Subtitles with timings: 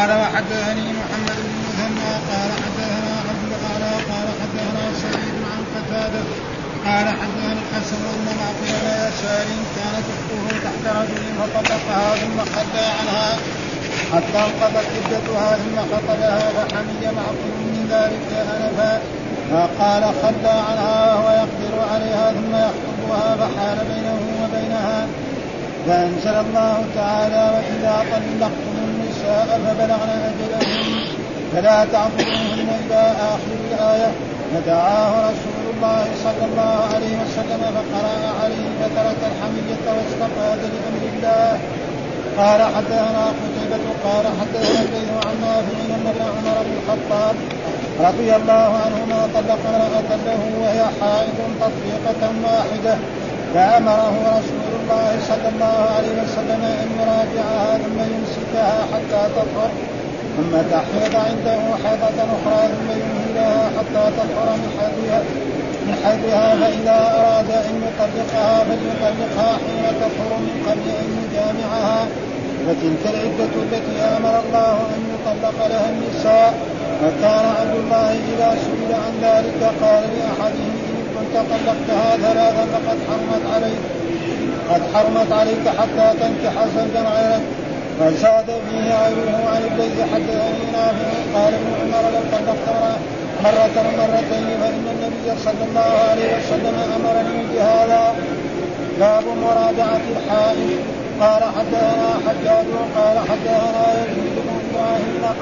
[0.00, 6.22] قال وحدثني محمد بن مثنى قال حدثنا عبد الاعلى قال حدثنا سعيد عن قتادة
[6.86, 13.30] قال حدثني الحسن بن معقل لا يسار كانت اخته تحت رجل فطلقها ثم خلى عنها
[14.12, 19.00] حتى انقضت عدتها ثم خطبها فحمي معقل من ذلك أنفا
[19.50, 25.06] فقال خلى عنها وهو يقدر عليها ثم يخطبها فحال بينه وبينها
[25.86, 28.69] فأنزل الله تعالى وإذا طلقتم
[29.30, 30.86] النساء فبلغن اجلهن
[31.52, 33.02] فلا تعبدوهن إلى
[33.32, 34.10] آخر الآية.
[34.54, 41.58] فدعاه رسول الله صلى الله عليه وسلم فقرأ عليه فترك الحمية واستقاد لأمر الله.
[42.38, 47.36] قال حدثنا قتيبة قال حدثنا الليل عن نافع أن عمر بن الخطاب
[48.00, 52.94] رضي الله عنهما طلق امرأة له وهي حائض تطليقة واحدة.
[53.54, 59.70] فأمره رسول الله صلى الله عليه وسلم أن يراجعها ثم يمسكها حتى تطهر
[60.36, 65.20] ثم تحيض عنده حيضة أخرى ثم يمهلها حتى تطهر من حيضها
[65.86, 72.06] من حيضها فإذا أراد أن يطلقها فليطلقها حين تطهر من قبل أن يجامعها.
[72.68, 76.54] وتلك العدة التي أمر الله أن يطلق لها النساء
[77.02, 80.69] وكان عبد الله إذا سئل عن ذلك قال لأحدهم
[81.34, 83.82] طلقتها ثلاثا فقد حرمت عليك.
[84.70, 87.42] قد حرمت عليك حتى تنكح زوجا غيرك.
[88.00, 92.66] وزاد فيه غيره عن الليث حدثني نافع قال ابن عمر لو طلقت
[93.44, 98.14] مرة مرتين فإن النبي صلى الله عليه وسلم أمرني بهذا.
[99.00, 101.00] باب مراجعة الحائض.
[101.20, 104.60] قال حدثنا حجاج قال حدثنا يزيد بن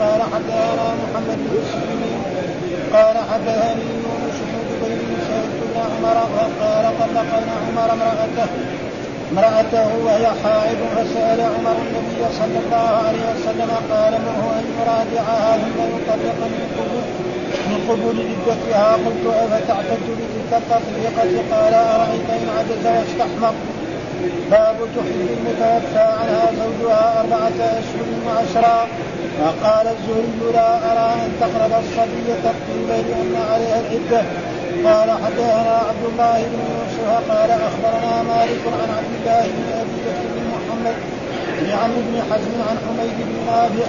[0.01, 1.59] قال حدثنا محمد بن
[2.93, 6.19] قال حدثني يونس بن جبير سيد بن عمر
[6.61, 8.49] قال طلقنا عمر امرأته
[9.33, 15.79] امرأته وهي حائض فسأل عمر النبي صلى الله عليه وسلم قال مره أن يراجعها ثم
[15.95, 16.99] يطلق من قبل
[17.69, 23.55] من قبول عدتها قلت أفتعتد بتلك التطليقة قال أرأيت إن عجز واستحمق
[24.51, 28.87] باب تحب المتوفى عنها زوجها أربعة أشهر وعشرا
[29.43, 34.23] وقال الزهري لا أرى أن تقرب الصبية الطيبة لأن عليها العدة.
[34.87, 40.27] قال حدثنا عبد الله بن يوسف قال أخبرنا مالك عن عبد الله بن أبي بكر
[40.35, 40.97] بن محمد
[41.61, 43.89] بن عمرو بن حزم عن حميد بن نافع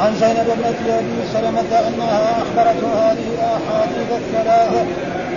[0.00, 4.84] عن زينب ابنة أبي سلمة أنها أخبرته هذه الأحاديث الثلاثة.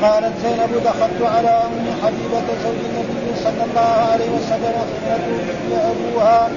[0.01, 6.49] قالت زينب دخلت على أم حبيبة زوج النبي صلى الله عليه وسلم حين توفي أبوها.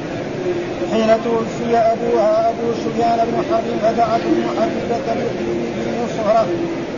[0.92, 6.46] حين توفي أبوها أبو سفيان بن حرب فدعت أم حبيبة بن صهرة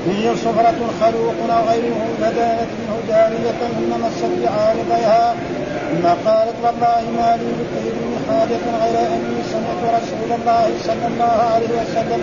[0.08, 5.34] هي صفرة خلوق أو غيره فدانت منه جارية ثم مست بعارضيها
[5.90, 11.36] ثم قالت والله ما لي بكثير من حاجة غير أني سمعت رسول الله صلى الله
[11.54, 12.22] عليه وسلم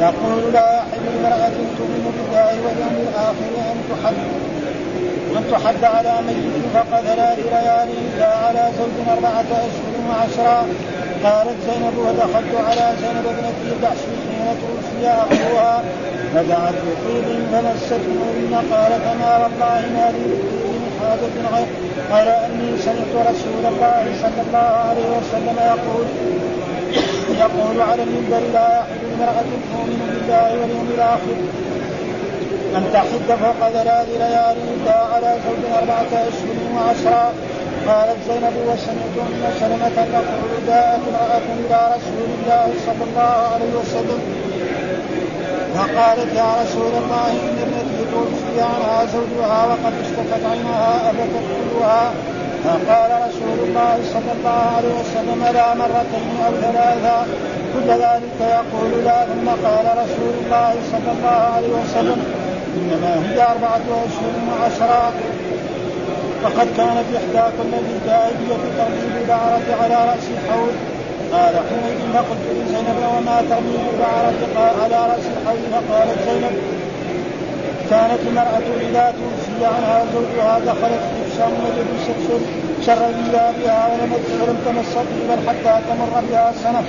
[0.00, 4.14] يقول لا يحل امرأة تؤمن بالله واليوم الآخر أن تحد
[5.36, 10.66] أن تحد على ميت فقد ثلاث ليال إلا على زوج أربعة أشهر وعشرا
[11.24, 13.98] قالت زينب ودخلت على زينب ابنة جحش
[14.28, 15.82] حين توفي أخوها
[16.34, 17.98] فدعت بطيب فمسته
[18.34, 21.66] ثم قالت اما والله ما لي بطيب حاجة غير.
[22.12, 26.06] غير إني سمعت رسول الله صلى الله عليه وسلم يقول
[27.38, 31.36] يقول على المنبر لا يحل امرأة تؤمن بالله واليوم الآخر.
[32.76, 37.32] أن تحد فوق ثلاث ليال إلا على زوج أربعة أشهر وعشرا
[37.88, 44.43] قالت زينب وسمعت أم سلمة تقول جاءت امرأة إلى رسول الله صلى الله عليه وسلم
[45.74, 52.12] فقالت يا رسول الله ان ابنتي توفي عنها زوجها وقد اشتكت عينها افتدخلها
[52.64, 57.26] فقال رسول الله صلى الله عليه وسلم لا مرتين أو ثلاثا
[57.74, 59.24] كل ذلك يقول لا.
[59.24, 62.20] ثم قال رسول الله صلى الله عليه وسلم
[62.76, 65.12] إنما هي أربعة اشهر وعشرا
[66.44, 70.74] وقد كانت إحداكم في الجاهليه ترمي بالبعرة على رأس الحوض.
[71.32, 73.78] قال حميد فقلت لزينب وما ترمي
[74.56, 76.56] قال على رأس الحوض فقالت زينب
[77.90, 82.44] كانت المرأة إذا توفي عنها زوجها دخلت في الشام ولبست
[82.86, 83.12] شر
[83.62, 86.82] بها ولم تمس طيبا حتى تمر بها سنة.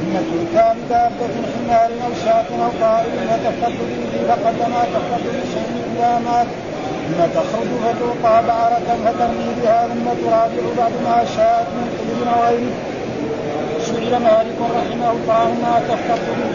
[0.00, 6.18] ثم تؤتى بدابة حمار أو شاة أو طائر فتفتد به فقد ما تفتد بشيء إذا
[6.26, 6.46] مات
[7.06, 12.95] ثم تخرج فتوقى بعرة فترمي بها ثم تراجع بعد ما شاءت من قبل غيره.
[14.06, 16.46] سئل مالك رحمه الله ما به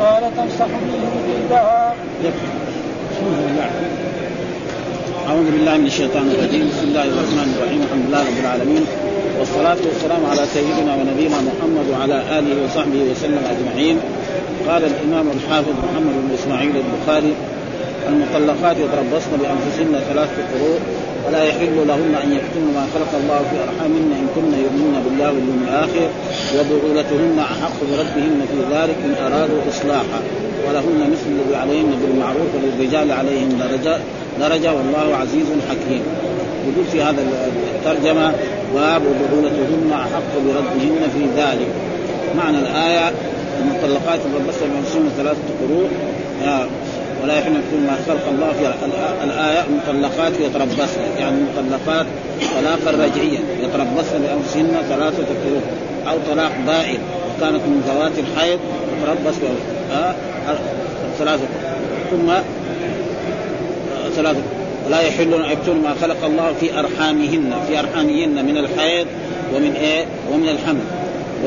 [0.00, 1.94] قال تمسح به جلدها
[5.28, 6.64] أعوذ بالله من الشيطان الرجيم.
[6.72, 7.80] بسم الله الرحمن الرحيم.
[7.86, 8.84] الحمد لله رب العالمين.
[9.38, 13.96] والصلاة والسلام على سيدنا ونبينا محمد وعلى آله وصحبه وسلم أجمعين.
[14.68, 17.32] قال الإمام الحافظ محمد بن إسماعيل البخاري
[18.08, 20.80] المطلقات يتربصن بأنفسهن ثلاثة قروء
[21.26, 25.66] ولا يحل لهن أن يكتمن ما خلق الله في أرحامهن إن كن يؤمنن بالله واليوم
[25.68, 26.06] الآخر
[26.56, 30.20] وبعولتهن أحق بردهن في ذلك إن أرادوا إصلاحا
[30.68, 33.98] ولهن مثل الذي عليهن بالمعروف وللرجال عليهن درجة
[34.40, 36.02] درجة والله عزيز حكيم.
[36.68, 37.22] يقول في هذا
[37.74, 38.32] الترجمة
[38.74, 41.68] باب وبعولتهن أحق بردهن في ذلك.
[42.36, 43.12] معنى الآية
[43.60, 45.88] المطلقات يتربصن بأنفسهن ثلاثة قروء.
[47.24, 51.00] ولا يكون ما خلق الله في الآية المطلقات يتربصن.
[51.18, 52.06] يعني المطلقات
[52.54, 53.40] طلاقا رجعيا.
[53.62, 55.62] يتربصن بأنفسهن ثلاثة قروء
[56.08, 56.98] أو طلاق بائن
[57.36, 58.58] وكانت من ذوات الحيض
[59.02, 59.34] تتربص
[61.18, 61.46] ثلاثة
[62.10, 62.32] ثم
[64.16, 64.40] ثلاثة
[64.86, 67.54] ولا يحل أن يكتون ما خلق الله في أرحامهن.
[67.68, 69.06] في أرحامهن من الحيض
[69.54, 70.84] ومن إيه؟ ومن الحمل.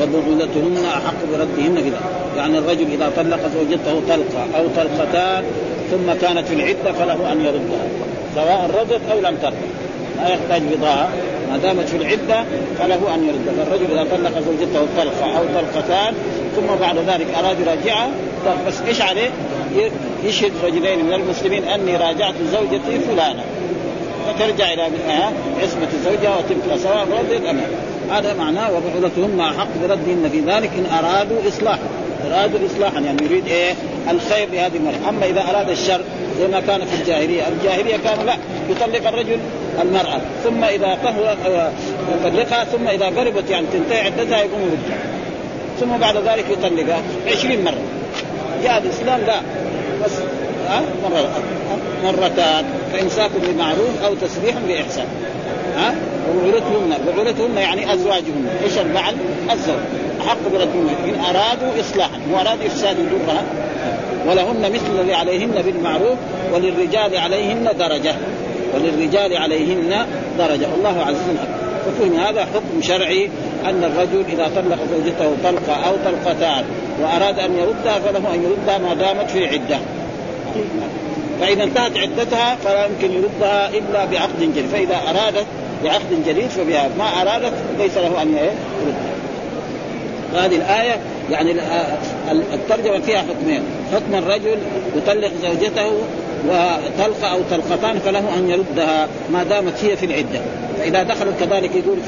[0.00, 2.00] وبعولتهن أحق بردهن في ذلك.
[2.36, 5.44] يعني الرجل إذا طلق زوجته طلقة أو طلقتان
[5.90, 7.86] ثم كانت في العدة فله أن يردها
[8.34, 9.54] سواء ردت أو لم ترد.
[10.18, 11.08] ما يحتاج بضاعة
[11.50, 12.44] ما دامت في العدة
[12.78, 13.64] فله أن يردها.
[13.64, 16.14] فالرجل إذا طلق زوجته طلقة أو طلقتان
[16.56, 18.10] ثم بعد ذلك أراد يراجعها
[18.66, 19.30] بس إيش عليه؟
[20.24, 23.44] يشهد رجلين من المسلمين أني راجعت زوجتي فلانة.
[24.26, 24.82] فترجع إلى
[25.62, 27.60] عصمة زوجها وتبقى سواء رضيت أم
[28.10, 31.78] هذا معناه وبعولتهن حق بردهن في ذلك إن أرادوا إصلاحا
[32.26, 33.72] أرادوا إصلاحا يعني يريد إيه؟
[34.10, 36.00] الخير لهذه المرأة أما إذا أراد الشر
[36.40, 38.36] زي ما كان في الجاهلية الجاهلية كانوا لا
[38.70, 39.38] يطلق الرجل
[39.82, 40.20] المرأة.
[40.44, 41.34] ثم إذا طهو
[42.14, 45.00] يطلقها ثم إذا قربت يعني تنتهي عدتها يقوم يرجع.
[45.80, 47.82] ثم بعد ذلك يطلقها 20 مرة.
[48.62, 49.40] جاء الإسلام لا.
[50.04, 50.12] بس
[50.68, 51.28] ها مرة
[52.04, 55.06] مرتان فإمساك بمعروف أو تسريح بإحسان.
[55.76, 55.94] ها
[56.30, 58.48] وبعولتهن بعولتهن يعني أزواجهن.
[58.64, 59.14] إيش البعل
[59.52, 60.07] الزوج.
[60.20, 63.42] أحق بردهن إن أرادوا إصلاحا وأرادوا إفساد درها
[64.26, 66.18] ولهن مثل الذي عليهن بالمعروف
[66.54, 68.14] وللرجال عليهن درجة
[68.74, 70.06] وللرجال عليهن
[70.38, 70.66] درجة.
[70.78, 73.30] الله عز وجل ففهم هذا حكم شرعي
[73.64, 76.64] أن الرجل إذا طلق زوجته طلقة أو طلقتان
[77.02, 79.78] وأراد أن يردها فله أن يردها ما دامت في عدة.
[81.40, 85.46] فإذا انتهت عدتها فلا يمكن يردها إلا بعقد جديد فإذا أرادت
[85.84, 89.07] بعقد جديد فبها ما أرادت ليس له أن يردها
[90.34, 90.96] هذه الآية
[91.30, 91.54] يعني
[92.54, 93.62] الترجمة فيها حكمين.
[93.92, 94.58] حكم الرجل
[94.96, 95.92] يطلق زوجته
[96.48, 100.40] وطلقة أو طلقتان فله أن يردها ما دامت هي في العدة.
[100.78, 101.98] فإذا دخلت كذلك يقول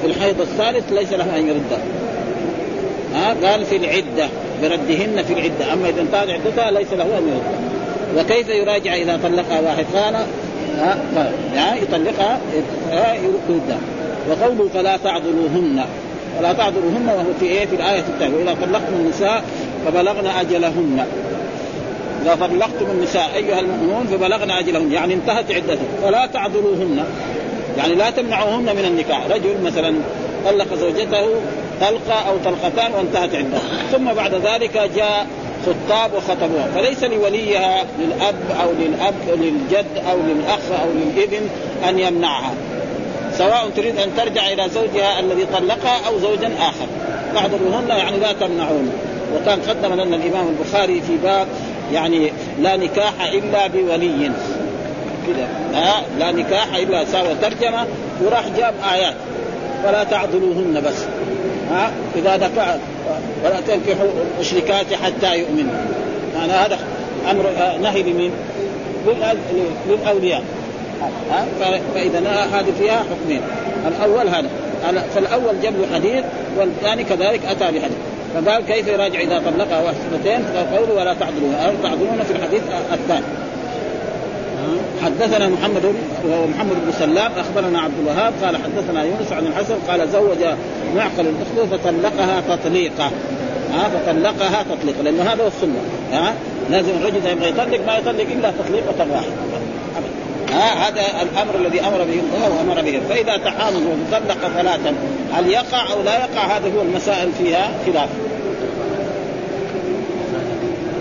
[0.00, 1.80] في الحيض الثالث ليس له أن يردها.
[3.14, 4.28] ها؟ قال في العدة
[4.62, 5.72] بردهن في العدة.
[5.72, 7.60] أما إذا انتهت عدتها ليس له أن يردها.
[8.18, 10.14] وكيف يراجع إذا طلقها واحد كان
[11.54, 12.40] ها يطلقها
[13.48, 13.78] يردها.
[14.30, 15.84] وقوله فلا تعضلوهن.
[16.40, 19.44] ولا تعذروهن وهو في آية في الآية الثانية وإذا طلقتم النساء
[19.86, 21.04] فبلغن أجلهن.
[22.22, 24.92] إذا طلقتم النساء أيها المؤمنون فبلغن أجلهن.
[24.92, 27.04] يعني انتهت عدتهن فلا تعذروهن.
[27.78, 29.26] يعني لا تمنعوهن من النكاح.
[29.30, 29.94] رجل مثلا
[30.44, 31.26] طلق زوجته
[31.80, 33.60] طلقة أو طلقتان وانتهت عدتها.
[33.92, 35.26] ثم بعد ذلك جاء
[35.66, 41.48] خطاب وخطبوها فليس لوليها للأب أو للأب للجد أو للأخ أو للابن
[41.88, 42.54] أن يمنعها.
[43.40, 46.86] سواء تريد أن ترجع إلى زوجها الذي طلقها أو زوجا آخر.
[47.34, 48.92] تعذروهن يعني لا تمنعون.
[49.34, 51.46] وكان قدم لنا الإمام البخاري في باب
[51.92, 54.30] يعني لا نكاح إلا بولي.
[55.26, 55.46] كده.
[55.74, 57.86] ها لا نكاح إلا سوى ترجمة
[58.24, 59.14] وراح جاب آيات.
[59.84, 61.04] فلا تعذروهن بس.
[61.70, 62.76] ها إذا دفع
[63.44, 65.74] ولا تنكحوا المشركات حتى يؤمنوا.
[66.36, 66.78] يعني هذا
[67.30, 67.44] أمر
[67.82, 68.30] نهي لمين؟
[69.88, 70.42] للأولياء.
[71.30, 71.46] ها؟
[71.94, 72.18] فإذا
[72.52, 73.40] هذه فيها حكمين.
[73.88, 74.48] الأول هذا.
[75.14, 76.24] فالأول له حديث
[76.58, 77.98] والثاني كذلك أتى بحديث.
[78.34, 80.44] فقال كيف يراجع إذا طلقها واحدتين؟
[80.76, 81.54] قوله ولا تعذرون.
[81.54, 83.24] أو تعذرون في الحديث الثاني.
[85.04, 85.84] حدثنا محمد
[86.24, 90.38] وهو محمد بن سلام أخبرنا عبد الوهاب قال حدثنا يونس عن الحسن قال زوج
[90.96, 93.10] معقل الأخت فطلقها تطليقه
[93.72, 95.80] ها فطلقها تطليقا لأنه هذا هو السنة.
[96.12, 96.34] ها؟
[96.70, 99.49] لازم الرجل اذا يبغى يطلق ما يطلق إلا تطليقة واحدة.
[100.52, 103.00] ها هذا الأمر الذي أمر به الله وأمر به.
[103.08, 104.94] فإذا تحامل وطلق ثلاثا
[105.32, 108.08] هل يقع أو لا يقع هذا هو المسائل فيها خلاف.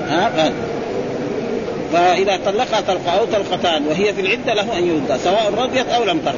[0.10, 0.52] ها
[1.94, 6.20] فإذا طلقها طلقة أو طلقتان وهي في العدة له أن يردها سواء رضيت أو لم
[6.20, 6.38] ترضى.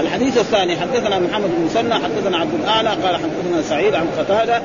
[0.00, 4.62] الحديث الثاني حدثنا محمد بن مسنى حدثنا عبد الأعلى قال حدثنا سعيد عن قتادة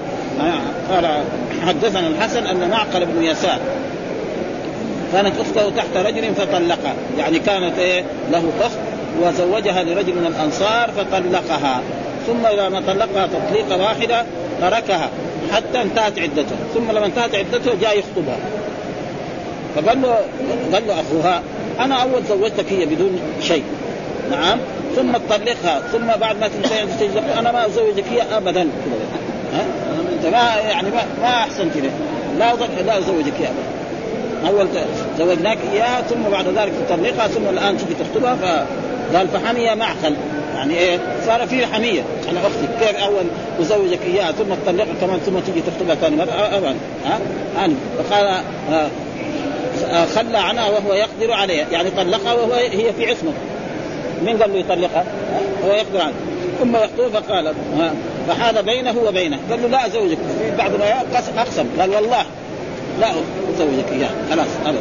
[0.91, 1.23] قال
[1.67, 3.59] حدثنا الحسن أن معقل بن يسار
[5.13, 6.93] كانت أخته تحت رجل فطلقها.
[7.17, 8.77] يعني كانت إيه؟ له أخت
[9.21, 11.81] وزوجها لرجل من الأنصار فطلقها.
[12.27, 14.25] ثم لما طلقها تطليقة واحدة
[14.61, 15.09] تركها
[15.53, 18.37] حتى انتهت عدتها ثم لما انتهت عدتها جاء يخطبها.
[19.75, 20.15] فقال له
[20.73, 21.41] قال له أخوها
[21.79, 23.63] أنا أول زوجتك هي بدون شيء.
[24.31, 24.59] نعم.
[24.95, 25.81] ثم تطلقها.
[25.91, 28.67] ثم بعد ما تنتهي أنا ما أزوجك هي ابدا.
[29.53, 29.65] ها؟
[30.13, 31.89] أنت ما يعني ما, ما أحسنت لي.
[32.39, 32.53] لا
[32.85, 33.78] لا أزوجك هي ابدا.
[34.47, 34.67] أول
[35.17, 38.35] زوجناك اياها ثم بعد ذلك تطلقها ثم الآن تجي تخطبها
[39.11, 40.15] فقال فحمي معقل.
[40.55, 42.01] يعني إيه؟ صار في حمية.
[42.27, 43.23] على أختك كيف أول
[43.61, 46.75] ازوجك اياها ثم تطلقها كمان ثم تجي تخطبها ثاني مرة؟ ابدا.
[47.05, 47.19] ها؟
[47.57, 47.73] يعني
[48.09, 48.41] فقال
[50.15, 51.67] خلى عنها وهو يقدر عليها.
[51.71, 53.31] يعني طلقها وهو هي في عصمة.
[54.21, 55.05] من قال له يطلقها؟
[55.65, 56.13] هو يقدر عنها
[56.59, 57.53] ثم يخطبها فقال
[58.27, 59.39] فحال بينه وبينه.
[59.49, 60.17] قال له لا أزوجك.
[60.57, 61.05] بعض الايات
[61.37, 61.65] أقسم.
[61.79, 62.25] قال والله.
[63.01, 63.07] لا
[63.55, 64.09] ازوجك إياه.
[64.31, 64.79] خلاص ابدا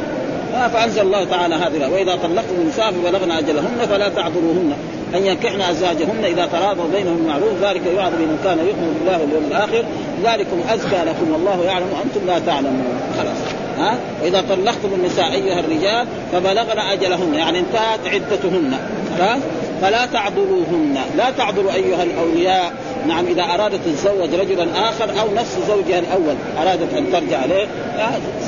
[0.54, 4.72] آه فأنزل الله تعالى هذه وإذا طلقتم النساء فبلغن أجلهن فلا تعذروهن.
[5.14, 9.84] أن ينكحن أزواجهن إذا تراضوا بينهم معروف ذلك يوعظ بمن كان يؤمن بالله واليوم الآخر.
[10.24, 13.00] ذلكم أزكى لكم والله يعلم وأنتم لا تعلمون.
[13.18, 13.36] خلاص.
[13.78, 17.34] ها؟ وإذا طلقتم النساء أيها الرجال فبلغن أجلهن.
[17.34, 18.78] يعني انتهت عدتهن.
[19.18, 19.38] خلاص
[19.82, 22.72] فلا تعذروهن لا تعذروا أيها الأولياء.
[23.06, 27.66] نعم إذا أرادت تتزوج رجلا آخر أو نفس زوجها الأول أرادت أن ترجع عليه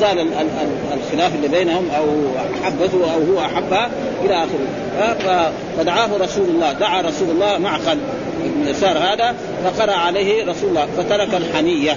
[0.01, 0.27] زال
[0.95, 2.05] الخلاف اللي بينهم أو
[2.63, 3.91] أحبته أو هو أحبها
[4.25, 5.53] إلى آخره.
[5.79, 7.99] فدعاه رسول الله دعا رسول الله معقل
[8.45, 9.35] بن يسار هذا
[9.65, 11.97] فقرأ عليه رسول الله فترك الحنية.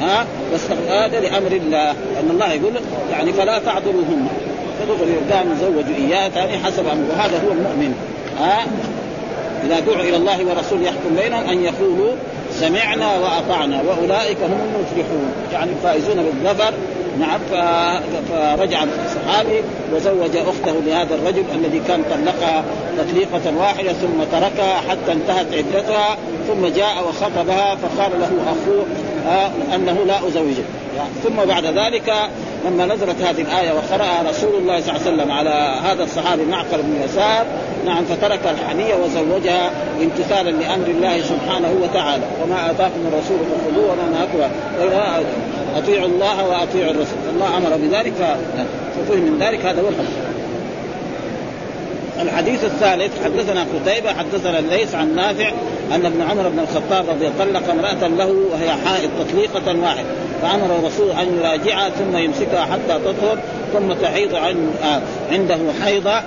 [0.00, 1.90] ها واستغاد لأمر الله.
[1.90, 2.72] أن الله يقول
[3.10, 4.26] يعني فلا تعذروهن
[4.80, 7.06] فدغري قام زوجوا إياه ثاني حسب أمره.
[7.10, 7.94] وهذا هو المؤمن.
[8.40, 8.66] ها؟
[9.66, 12.12] إذا دعوا إلى الله ورسوله يحكم بينهم أن يقولوا
[12.52, 15.32] سمعنا وأطعنا وأولئك هم المفلحون.
[15.52, 16.74] يعني الفائزون بالظفر.
[17.18, 17.40] نعم
[18.30, 19.62] فرجع الصحابي
[19.94, 22.64] وزوج أخته لهذا الرجل الذي كان طلقها
[22.98, 26.16] تطليقة واحدة ثم تركها حتى انتهت عدتها
[26.48, 28.86] ثم جاء وخطبها فقال له أخوه
[29.28, 30.64] آه أنه لا ازوجك
[31.24, 32.12] ثم بعد ذلك
[32.66, 36.82] لما نزلت هذه الآية وقرأها رسول الله صلى الله عليه وسلم على هذا الصحابي معقل
[36.82, 37.46] بن يسار
[37.86, 39.70] نعم فترك الحميه وزوجها
[40.02, 42.22] امتثالا لأمر الله سبحانه وتعالى.
[42.44, 44.52] وما آتاكم الرسول فخذوه وما نهاكم
[45.76, 47.18] اطيعوا الله واطيعوا الرسول.
[47.34, 48.36] الله أمر بذلك
[48.96, 49.66] ففهم من ذلك.
[49.66, 50.29] هذا هو الحديث
[52.22, 55.48] الحديث الثالث حدثنا قتيبة حدثنا الليث عن نافع
[55.94, 60.08] أن ابن عمر بن الخطاب رضي الله طلق امرأة له وهي حائض تطليقة واحدة
[60.42, 63.38] فأمر الرسول أن يراجعها ثم يمسكها حتى تطهر
[63.72, 65.00] ثم تحيض عن آه
[65.32, 66.22] عنده حيضة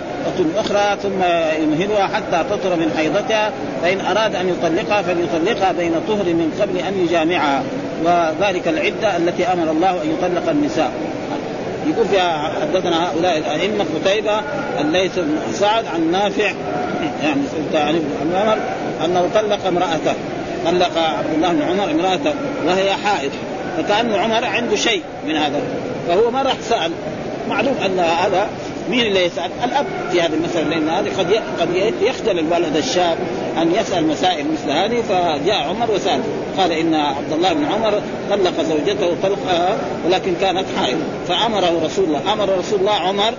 [0.57, 1.23] أخرى ثم
[1.63, 7.05] يمهلها حتى تطهر من حيضتها فإن أراد أن يطلقها فليطلقها بين طهر من قبل أن
[7.05, 7.63] يجامعها
[8.03, 10.91] وذلك العدة التي أمر الله أن يطلق النساء.
[11.87, 14.41] يقول فيها حدثنا هؤلاء الأئمة قتيبة
[14.79, 16.51] الليث بن سعد عن نافع
[17.23, 17.41] يعني
[17.73, 18.57] عن ابن عمر
[19.05, 20.13] أنه طلق امرأته
[20.65, 22.33] طلق عبد الله بن عمر امرأته
[22.65, 23.31] وهي حائض
[23.77, 25.61] فكأن عمر عنده شيء من هذا
[26.07, 26.91] فهو ما راح سأل
[27.49, 28.49] معلوم أن هذا
[28.89, 33.17] مين اللي يسأل؟ الأب في هذه المسألة لأن هذه قد قد يخجل الولد الشاب
[33.61, 36.21] أن يسأل مسائل مثل هذه فجاء عمر وسأل.
[36.57, 40.97] قال إن عبد الله بن عمر طلق زوجته طلقها ولكن كانت حائض
[41.27, 43.33] فأمره رسول الله أمر رسول الله عمر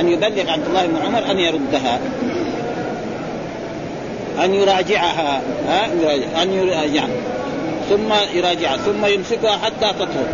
[0.00, 2.00] أن يبلغ عبد الله بن عمر أن يردها.
[4.44, 5.86] أن يراجعها ها؟
[6.42, 7.08] أن يراجعها
[7.90, 10.28] ثم يراجعها ثم يمسكها حتى تطهر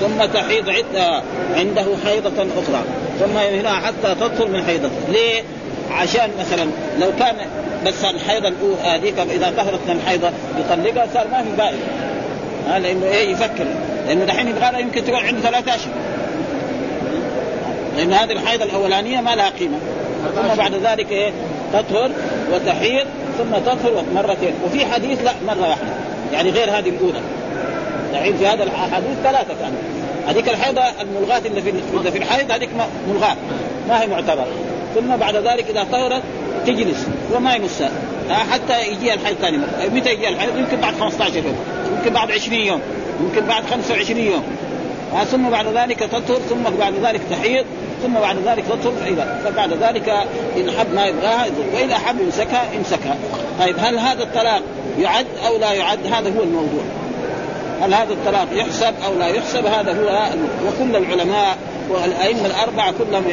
[0.00, 1.22] ثم تحيض عدة
[1.54, 2.82] عنده حيضة أخرى.
[3.20, 5.42] ثم يمهلها حتى تطهر من حيضته ليه؟
[5.90, 6.70] عشان مثلا
[7.00, 7.36] لو كان
[7.86, 11.78] بس الحيضة الأولى هذيك إذا طهرت من الحيضة يطلقها صار ما في بائن
[12.68, 13.66] ها لأنه إيه؟ يفكر.
[14.06, 15.92] لأنه دحين يبغى يمكن تقعد عنده ثلاثة أشهر.
[17.96, 19.78] لأن هذه الحيضة الأولانية ما لها قيمة.
[20.34, 21.30] ثم بعد ذلك إيه؟
[21.72, 22.10] تطهر
[22.52, 23.06] وتحيض
[23.38, 25.88] ثم تطهر مرتين وفي حديث لا مرة واحدة.
[26.32, 27.20] يعني غير هذه الأولى.
[28.12, 29.78] دحين في هذا الحديث ثلاثة كانوا
[30.28, 32.68] هذيك الحيضة الملغاة اللي في اللي في الحيض هذيك
[33.08, 33.36] ملغاة.
[33.88, 34.46] ما هي معتبرة.
[34.94, 36.22] ثم بعد ذلك إذا طهرت
[36.66, 37.90] تجلس وما يمسها.
[38.30, 39.90] حتى يجي الحيض ثاني مرة.
[39.94, 41.56] متى يجي الحيض؟ يمكن بعد 15 يوم.
[41.96, 42.80] يمكن بعد 20 يوم.
[43.20, 44.42] يمكن بعد 25 يوم.
[45.30, 47.64] ثم بعد ذلك تطهر ثم بعد ذلك تحيض
[48.02, 50.08] ثم بعد ذلك تطهر إذا فبعد ذلك
[50.56, 53.16] إن حب ما يبغاها وإذا أحب يمسكها امسكها
[53.60, 54.62] طيب هل هذا الطلاق
[55.00, 56.82] يعد أو لا يعد؟ هذا هو الموضوع.
[57.82, 60.28] هل هذا الطلاق يحسب أو لا يحسب؟ هذا هو
[60.66, 61.56] وكل العلماء
[61.90, 63.24] والأئمة الأربعة كلهم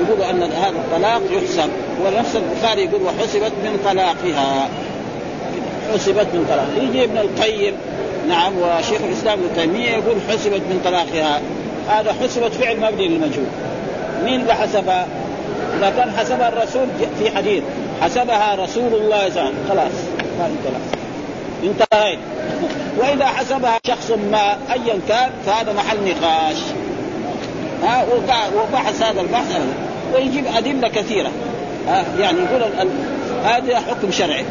[0.00, 1.68] يقولوا أن هذا الطلاق يحسب.
[2.04, 4.68] ونفس البخاري يقول وحسبت من طلاقها.
[5.94, 7.74] حسبت من طلاق يجي ابن القيم
[8.28, 11.40] نعم وشيخ الإسلام ابن تيمية يقول حسبت من طلاقها.
[11.88, 13.46] هذا حسبت فعل مبني للمجهول.
[14.24, 15.06] مين اللي حسبها؟
[15.78, 16.86] إذا كان حسبها الرسول
[17.18, 17.62] في حديث
[18.02, 19.54] حسبها رسول الله صلى الله عليه وسلم.
[19.68, 19.92] خلاص
[20.38, 22.18] ما
[22.62, 26.56] انتهيت وإذا حسبها شخص ما ايا كان فهذا محل نقاش.
[27.82, 28.04] ها
[28.56, 29.60] وبحث هذا البحث
[30.14, 31.30] ويجيب أدلة كثيرة.
[31.88, 32.62] ها يعني يقول
[33.44, 34.44] هذا حكم شرعي.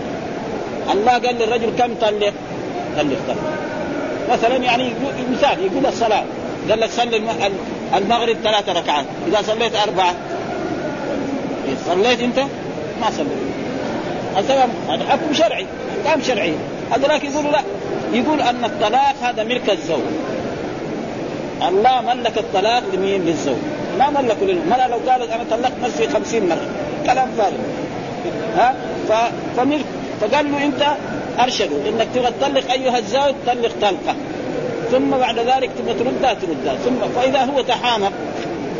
[0.93, 2.33] الله قال للرجل كم طلق؟
[2.97, 3.37] طلق طلق.
[4.31, 4.93] مثلا يعني
[5.31, 6.23] مثال يقول الصلاة.
[6.69, 7.17] قال لك صلي
[7.97, 9.05] المغرب ثلاث ركعات.
[9.27, 10.13] إذا صليت أربعة
[11.85, 12.39] صليت أنت؟
[13.01, 13.47] ما صليت.
[14.35, 15.65] هذا هذا حكم شرعي
[16.05, 16.55] احكام شرعيه
[16.91, 17.61] هذولاك يقولوا لا.
[18.13, 20.01] يقول أن الطلاق هذا ملك الزوج.
[21.67, 23.55] الله ملك الطلاق لمين؟ للزوج.
[23.99, 26.67] ما ملكه للمرأة لو قالت أنا طلقت نفسي خمسين مرة.
[27.05, 27.57] كلام فارغ.
[28.57, 28.75] ها؟
[29.09, 29.11] ف...
[29.57, 29.85] فملك.
[30.21, 30.87] فقال له أنت
[31.39, 34.15] ارشده إنك تبغى تطلق أيها الزوج طلق طلقة.
[34.91, 38.11] ثم بعد ذلك تبغى تردها تردها ثم فإذا هو تحامق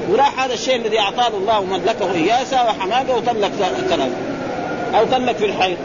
[0.10, 3.52] وراح هذا الشيء الذي أعطاه الله وملكه إياسا وحماقه وطلق
[3.90, 4.10] ثلاثة
[4.98, 5.78] أو طلق في الحيض.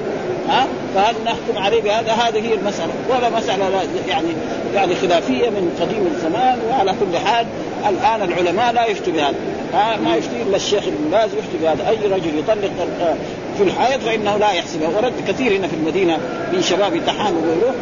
[0.49, 2.93] ها؟ فهل نحكم عليه بهذا؟ هذه هي المسألة.
[3.11, 3.65] ولا مسألة
[4.09, 4.29] يعني
[4.75, 7.47] يعني خلافية من قديم الزمان وعلى كل حال
[7.89, 9.35] الآن العلماء لا يفتوا بهذا
[9.75, 12.71] ها؟ ما يفتي إلا الشيخ ابن باز يفتي بهذا أي رجل يطلق
[13.59, 16.19] في الحيض فإنه لا يحسبه ورد كثير هنا في المدينة
[16.53, 17.75] من شباب يتحامل ويروح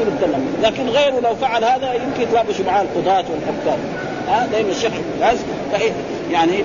[0.00, 0.54] يرد لهم.
[0.62, 3.78] لكن غيره لو فعل هذا يمكن يتلابشوا معاه القضاة والحكام
[4.28, 5.38] ها؟ دائما الشيخ ابن باز
[6.30, 6.64] يعني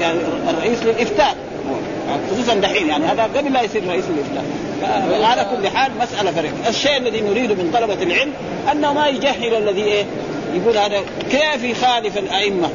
[0.00, 0.18] يعني
[0.50, 1.36] الرئيس للإفتاء.
[2.30, 4.44] خصوصا دحين يعني هذا قبل لا يصير رئيس الافتاء
[5.24, 8.32] على كل حال مسألة فرق الشيء الذي نريده من طلبة العلم
[8.72, 10.04] أنه ما يجهل الذي إيه
[10.54, 12.68] يقول هذا كيف يخالف الأئمة.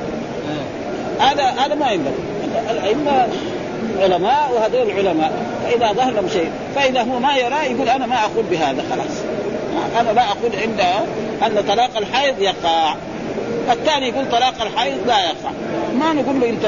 [1.20, 2.14] هذا هذا ما ينبغي.
[2.72, 3.28] الأئمة
[4.02, 5.32] علماء وهذول علماء.
[5.64, 9.18] فإذا ظهر لهم شيء فإذا هو ما يرى يقول أنا ما أقول بهذا خلاص.
[10.00, 10.82] أنا لا أقول عند
[11.46, 12.96] أن طلاق الحيض يقع.
[13.72, 15.52] الثاني يقول طلاق الحيض لا يقع.
[16.00, 16.66] ما نقول له أنت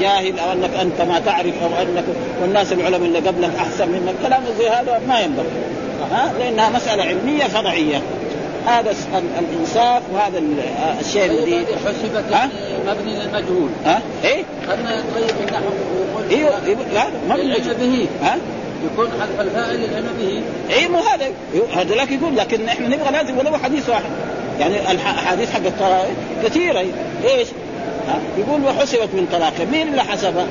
[0.00, 2.04] جاهل أو أنك أنت ما تعرف أو أنك
[2.42, 4.14] والناس العلماء اللي قبلك أحسن منك.
[4.22, 5.46] كلام زي هذا ما ينبغي.
[6.12, 8.02] ها لأنها مسألة علمية فرعية.
[8.66, 8.94] هذا
[9.38, 10.42] الإنصاف وهذا
[11.00, 12.50] الشيء الذي حسبت
[12.86, 13.68] مبني للمجهول.
[13.84, 15.70] ها؟ إيه؟ قد ما يطيب النحو
[16.30, 18.38] أيوه لا مبني به ها؟
[18.92, 20.42] يكون حذف الفاعل للعلم به
[20.74, 21.26] اي مو هذا.
[21.76, 24.10] هذا لك يقول لكن إحنا نبغى لازم ولو حديث واحد؟
[24.60, 25.60] يعني الاحاديث حق
[26.44, 26.84] كثيرة.
[27.24, 27.48] إيش؟
[28.38, 30.46] يقول وحسبت من طلاقه مين اللي حسبها؟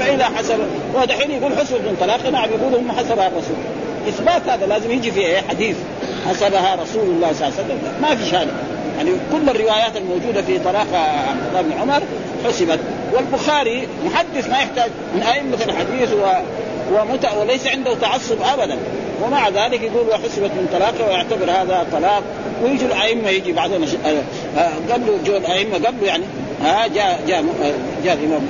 [0.00, 0.58] فإذا حسب
[0.94, 3.56] ودحين يقول حسبت من طلاقه نعم يقول هم حسبها الرسول.
[4.08, 5.76] إثبات هذا لازم يجي في إيه حديث.
[6.28, 7.78] حسبها رسول الله صلى الله عليه وسلم.
[8.02, 8.48] ما في شيء
[8.96, 10.86] يعني كل الروايات الموجودة في طلاق
[11.28, 12.02] عبد الله بن عمر
[12.46, 12.78] حسبت.
[13.12, 16.26] والبخاري محدث ما يحتاج من أئمة الحديث و
[16.92, 18.76] ومتع وليس عنده تعصب ابدا.
[19.22, 22.22] ومع ذلك يقول وحسبت من طلاقه ويعتبر هذا طلاق.
[22.62, 23.84] ويجي الأئمة يجي بعضهم
[24.90, 26.24] قبله جو الأئمة قبله يعني
[26.62, 27.44] ها جاء جاء
[28.04, 28.42] جاء الإمام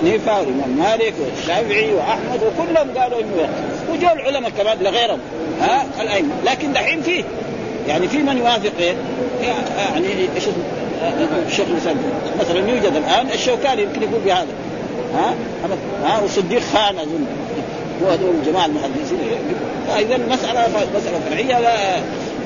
[0.00, 3.48] حنيفه والامام مالك والشافعي وأحمد وكلهم قالوا إنه
[3.92, 5.18] وجو العلماء كمان لغيرهم
[5.60, 6.34] ها الأئمة.
[6.44, 7.24] لكن دحين فيه
[7.88, 8.94] يعني في من يوافق إيه؟
[9.42, 10.44] يعني إيش
[11.46, 11.96] الشيخ الإسلام.
[12.40, 14.46] مثلا يوجد الآن الشوكاني يمكن يقول بهذا
[15.14, 15.34] ها
[16.04, 17.26] ها وصديق خان أظن.
[18.02, 19.18] وهذول الجماعه المحدثين.
[19.88, 21.96] فإذا المساله مسألة فرعية لا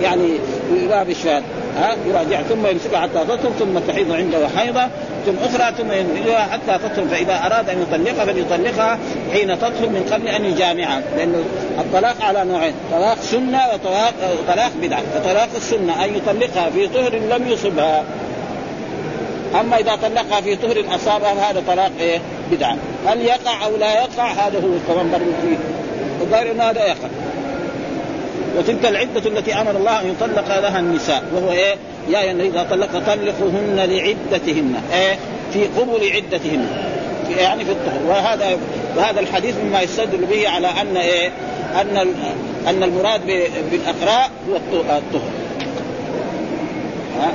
[0.02, 0.28] يعني
[0.72, 1.42] يلابس فيها
[1.76, 4.88] ها؟ يراجع ثم يمسكها حتى تطهر ثم تحيض عنده حيضة
[5.26, 7.06] ثم أخرى ثم ينزلها حتى تطهر.
[7.10, 8.98] فإذا أراد أن يطلقها فليطلقها
[9.32, 11.02] حين تطهر من قبل أن يجامعها.
[11.16, 11.44] لأنه
[11.78, 14.14] الطلاق على نوعين طلاق سنة وطلاق
[14.48, 15.02] طلاق بدعة.
[15.14, 18.04] فطلاق السنة أن يطلقها في طهر لم يصبها.
[19.60, 22.76] أما إذا طلقها في طهر اصابها هذا طلاق إيه؟ بدعة.
[23.06, 25.58] هل يقع أو لا يقع؟ هذا هو كمان برضه
[26.20, 27.08] الظاهر انه هذا يقع.
[28.58, 31.74] وتلك العدة التي أمر الله أن يطلق لها النساء وهو إيه؟
[32.10, 35.18] يا أيها إذا طلق طلقوهن لعدتهن إيه؟
[35.52, 36.66] في قبل عدتهن
[37.38, 38.58] يعني في الطهر وهذا
[38.96, 41.30] وهذا الحديث مما يستدل به على أن إيه؟
[41.80, 41.96] أن
[42.68, 43.20] أن المراد
[43.70, 45.22] بالأقراء هو الطهر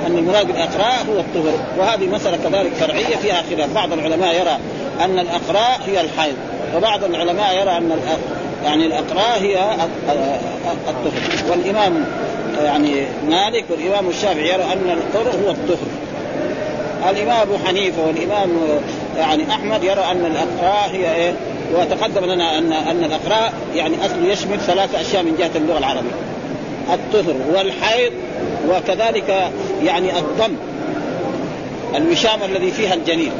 [0.07, 4.57] أن المراد بالأقراء هو الطهر وهذه مسألة كذلك فرعية فيها خلاف بعض العلماء يرى
[5.03, 6.35] أن الأقراء هي الحيض
[6.75, 7.99] وبعض العلماء يرى أن
[8.63, 9.57] يعني الاقراء هي
[10.71, 11.51] الطهر.
[11.51, 12.05] والإمام
[12.63, 15.87] يعني مالك والإمام الشافعي يرى أن الطهر هو الطهر.
[17.09, 18.49] الإمام أبو حنيفة والإمام
[19.17, 21.33] يعني أحمد يرى أن الأقراء هي إيه؟
[21.75, 26.11] وتقدم لنا أن أن الأقراء يعني اصله يشمل ثلاث أشياء من جهة اللغة العربية.
[26.93, 28.11] الطهر والحيض
[28.69, 29.51] وكذلك
[29.83, 30.55] يعني الضم
[31.95, 33.31] الوشام الذي فيها الجنين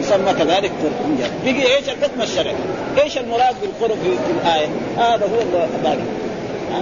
[0.00, 2.54] يسمى كذلك قرب بقي إيش؟ الحكم الشرعي؟
[3.02, 5.98] إيش المراد بالقرب في, الآية؟ هذا هو الباقي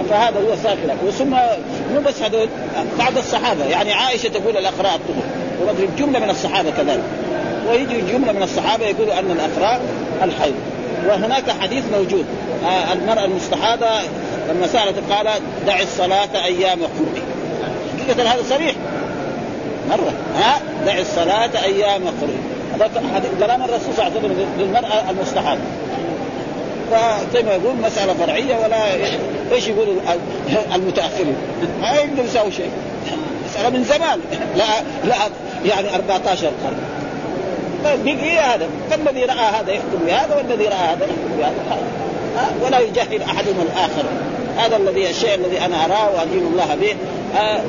[0.09, 1.29] فهذا هو ساكن وثم
[1.93, 2.47] مو بس هذول
[2.99, 5.23] بعض الصحابة يعني عائشة تقول الأقراء الطهر.
[5.61, 7.03] ومدري جملة من الصحابة كذلك.
[7.69, 9.81] ويجي جملة من الصحابة يقولوا أن الافراء
[10.23, 10.53] الحيض.
[11.07, 12.25] وهناك حديث موجود.
[12.65, 13.87] آه المرأة المستحاضة
[14.49, 15.27] لما سألت قال
[15.67, 17.21] دع الصلاة أيام قرئ
[17.99, 18.75] حقيقة هذا صريح.
[19.89, 20.13] مرة.
[20.35, 22.37] ها؟ دع الصلاة أيام قرئ
[23.13, 25.61] هذا كلام الرسول صلى الله عليه وسلم للمرأة المستحاضة.
[26.91, 28.93] فزي ما يقول مسألة فرعية ولا
[29.51, 29.87] إيش يقول
[30.75, 31.35] المتأخرين.
[31.81, 32.69] ما يقدر يساوي شيء.
[33.49, 34.19] مسألة من زمان.
[34.55, 34.65] لا
[35.07, 35.15] لا
[35.65, 36.77] يعني 14 قرن.
[37.83, 38.67] بقي هذا.
[38.89, 41.55] فالذي رأى هذا يحكم بهذا والذي رأى هذا يحكم بهذا.
[42.65, 44.03] ولا يجهل أحدهم الآخر.
[44.57, 46.95] هذا الذي الشيء الذي أنا أراه وأدين الله به.
[47.39, 47.61] آه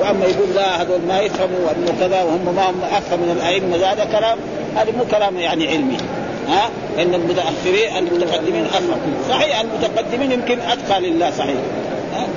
[0.00, 3.92] وأما يقول لا هذول ما يفهموا وأنه كذا وهم ما هم افهم من الأئمة.
[3.92, 4.38] هذا كلام
[4.76, 5.96] هذا مو كلام يعني علمي.
[6.48, 11.56] ها؟ إن المتاخرين المتقدمين افهم صحيح المتقدمين يمكن أتقى لله صحيح؟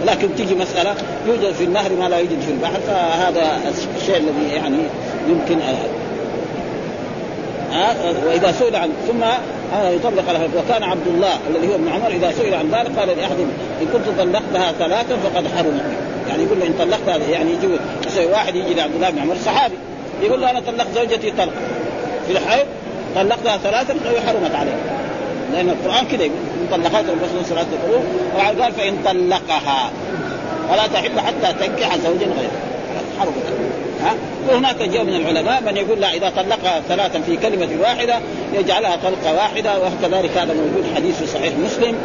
[0.06, 0.96] لكن تيجي مسألة
[1.28, 3.60] يوجد في النهر ما لا يوجد في البحر فهذا
[3.98, 4.78] الشيء الذي يعني
[5.30, 5.60] يمكن
[7.72, 7.96] ها؟
[8.28, 9.24] وإذا سئل عن ثم
[9.96, 10.50] يطلق له.
[10.58, 13.36] وكان عبد الله الذي هو ابن عمر إذا سئل عن ذلك قال لأحد
[13.82, 15.82] إن كنت طلقتها ثلاثا فقد حرمت.
[16.30, 19.76] يعني يقول له إن طلقتها يعني يجي واحد يجي لعبد الله بن عمر صحابي.
[20.22, 21.54] يقول له أنا طلقت زوجتي طلق.
[22.28, 22.66] في الحيض
[23.16, 23.94] طلقتها ثلاثا
[24.28, 24.76] حرمت عليه
[25.54, 29.92] لأن القرآن كذا يقول مطلقات الرسول صلى الله عليه وسلم قال فإن طلقها.
[30.72, 32.52] ولا تحل حتى تنكح زوجا غيره.
[33.20, 33.34] حرمت
[34.04, 34.16] ها؟
[34.50, 38.20] وهناك جاء من العلماء من يقول لا إذا طلقها ثلاثا في كلمة واحدة
[38.54, 39.72] يجعلها طلقة واحدة.
[39.80, 41.96] وكذلك هذا موجود حديث في صحيح مسلم.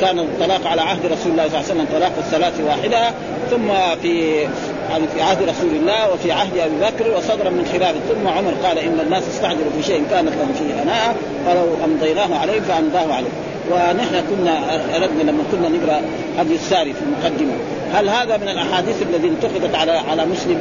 [0.00, 3.10] كان الطلاق على عهد رسول الله صلى الله عليه وسلم طلاق الثلاث واحدة.
[3.50, 3.68] ثم
[4.02, 4.46] في
[4.90, 8.78] يعني في عهد رسول الله وفي عهد أبي بكر وصدرا من خلافه ثم عمر قال
[8.78, 13.30] إن الناس استعجلوا في شيء كانت لهم فيه أناء فلو أمضيناه عليه فأمضاه عليه
[13.70, 16.00] ونحن كنا أردنا لما كنا نقرأ
[16.38, 17.52] حديث الساري في المقدمة.
[17.92, 20.58] هل هذا من الأحاديث الذي انتقدت على على مسلم؟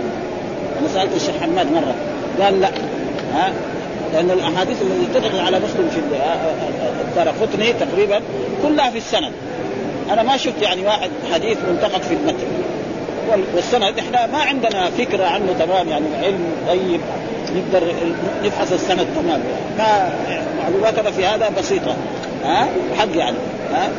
[0.80, 1.96] أنا سألت الشيخ حماد مرة.
[2.42, 2.70] قال لا.
[3.34, 3.54] ها؟
[4.14, 6.00] لأن الأحاديث التي انتقدت على مسلم في
[7.10, 8.22] الدار قطني تقريبا
[8.64, 9.32] كلها في السند.
[10.12, 12.48] أنا ما شفت يعني واحد حديث منتقد في المتن.
[13.56, 14.00] والسند.
[14.00, 17.02] إحنا ما عندنا فكرة عنه تمام يعني علم طيب
[17.56, 17.94] نقدر
[18.44, 19.40] نبحث السند تمام.
[19.78, 20.10] ما
[20.64, 21.96] معلوماتنا في هذا بسيطة
[22.44, 23.38] ها؟ حق يعني
[23.74, 23.90] ها؟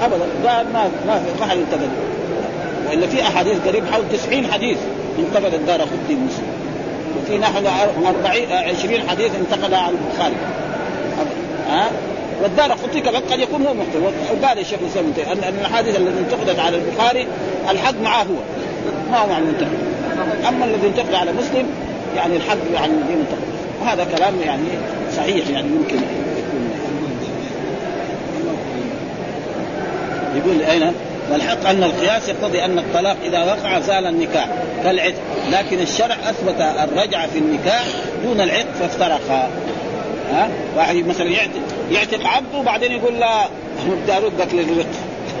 [0.00, 1.90] فابدا قال ما ما ما حد انتقد
[2.88, 4.78] وإلا في أحاديث قريب حول 90 حديث
[5.18, 6.48] انتقد الدار خدي المسلم
[7.22, 7.58] وفي نحو
[8.06, 10.36] 40 20 حديث انتقدها على البخاري.
[11.70, 11.90] ها؟
[12.42, 13.98] والدار قطني كمان قد يكون هو مخطئ
[14.42, 17.26] وقال الشيخ الإسلام ان الأحاديث التي انتقدت على البخاري
[17.70, 18.40] الحق معه هو.
[19.10, 19.78] ما هو مع المنتقد.
[20.48, 21.66] أما الذي انتقد على مسلم
[22.16, 23.46] يعني الحق يعني الذي انتقد
[23.82, 24.62] وهذا كلام يعني
[25.16, 26.70] صحيح يعني يمكن يكون.
[30.36, 30.92] يقول أين؟
[31.32, 34.48] والحق أن القياس يقتضي أن الطلاق إذا وقع زال النكاح
[34.84, 35.14] كالعتق.
[35.52, 37.84] لكن الشرع أثبت الرجعه في النكاح
[38.24, 39.50] دون العتق فافترقا.
[40.32, 41.60] ها؟ واحد مثلا يعتق.
[41.90, 43.46] يعتق عبده وبعدين يقول لا
[44.16, 44.86] اردك للرق.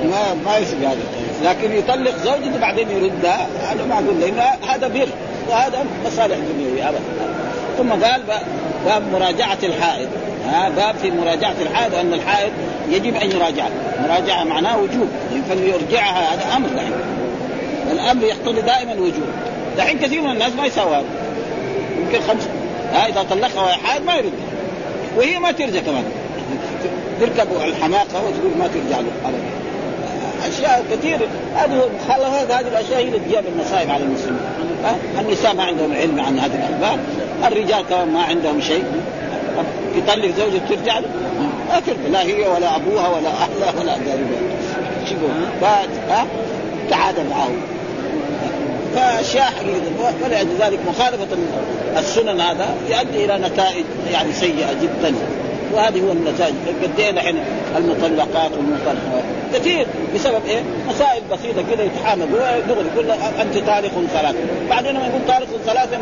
[0.04, 0.98] ما ما يصير هذا.
[1.44, 3.46] لكن يطلق زوجته بعدين يردها.
[3.62, 5.08] هذا ما أقول لأن هذا بر.
[5.48, 7.00] وهذا مصالح دنيوية ابدا.
[7.78, 8.22] ثم قال
[8.86, 10.08] باب مراجعة الحائض.
[10.46, 12.52] ها باب في مراجعة الحائض وان الحائض
[12.88, 13.64] يجب أن يراجع.
[14.08, 15.08] مراجعة معناه وجوب.
[15.48, 16.94] فليرجعها هذا أمر يعني
[17.92, 19.26] الأمر يقتضي دائما الوجوب
[19.78, 21.04] دحين كثير من الناس ما يساوي هذا.
[21.98, 22.48] يمكن خمسه
[22.92, 24.32] ها إذا طلقها حائض ما يرد.
[25.16, 26.04] وهي ما ترجع كمان.
[27.20, 29.32] تركب الحماقة وتقول ما ترجع له.
[30.48, 31.18] أشياء كثير
[31.56, 34.40] هذه مخالفات هذه الأشياء هي اللي تجيب المصائب على المسلمين.
[35.20, 36.98] النساء ما عندهم علم عن هذه الأخبار.
[37.46, 38.84] الرجال كمان ما عندهم شيء.
[39.96, 41.08] يطلق زوجته ترجع له.
[41.68, 42.08] ما ترجع.
[42.10, 44.40] لا هي ولا أبوها ولا أهلها ولا قريبها.
[45.08, 45.14] شو
[45.62, 46.26] بعد ها؟
[46.90, 47.48] تعادل معه.
[48.94, 51.26] فأشياء حقيقه ولذلك مخالفة
[51.98, 55.14] السنن هذا يؤدي إلى نتائج يعني سيئة جدا.
[55.72, 56.54] وهذه هو النتائج.
[56.82, 57.38] قد إيه الحين
[57.76, 59.24] المطلقات والمطلقات.
[59.54, 62.26] كثير بسبب إيه؟ مسائل بسيطة كذا يتحامل.
[62.68, 64.38] دغري يقول أنت طالق ثلاثة.
[64.70, 65.98] بعدين لما يقول طالق ثلاثة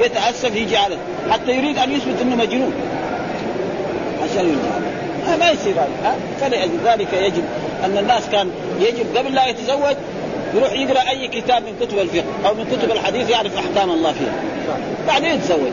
[0.00, 0.96] يتأسف يجي على
[1.30, 2.72] حتى يريد أن يثبت إنه مجنون.
[4.22, 4.88] عشان يرجع
[5.36, 7.44] ما يصير هذا فلذلك يجب
[7.84, 8.50] أن الناس كان
[8.80, 9.96] يجب قبل لا يتزوج
[10.54, 14.32] يروح يقرأ أي كتاب من كتب الفقه أو من كتب الحديث يعرف أحكام الله فيها.
[15.06, 15.70] بعدين يتزوج.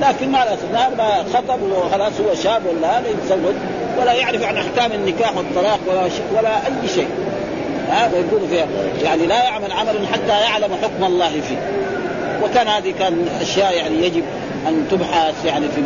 [0.00, 3.54] لكن مع الاسف ما خطب وخلاص هو شاب ولا هذا يتزوج
[4.00, 7.08] ولا يعرف عن أحكام النكاح والطلاق ولا ولا أي شيء.
[7.90, 8.66] ها ويقول فيها
[9.02, 11.56] يعني لا يعمل عمل حتى يعلم حكم الله فيه.
[12.44, 14.22] وكان هذه كان أشياء يعني يجب
[14.68, 15.82] أن تبحث يعني في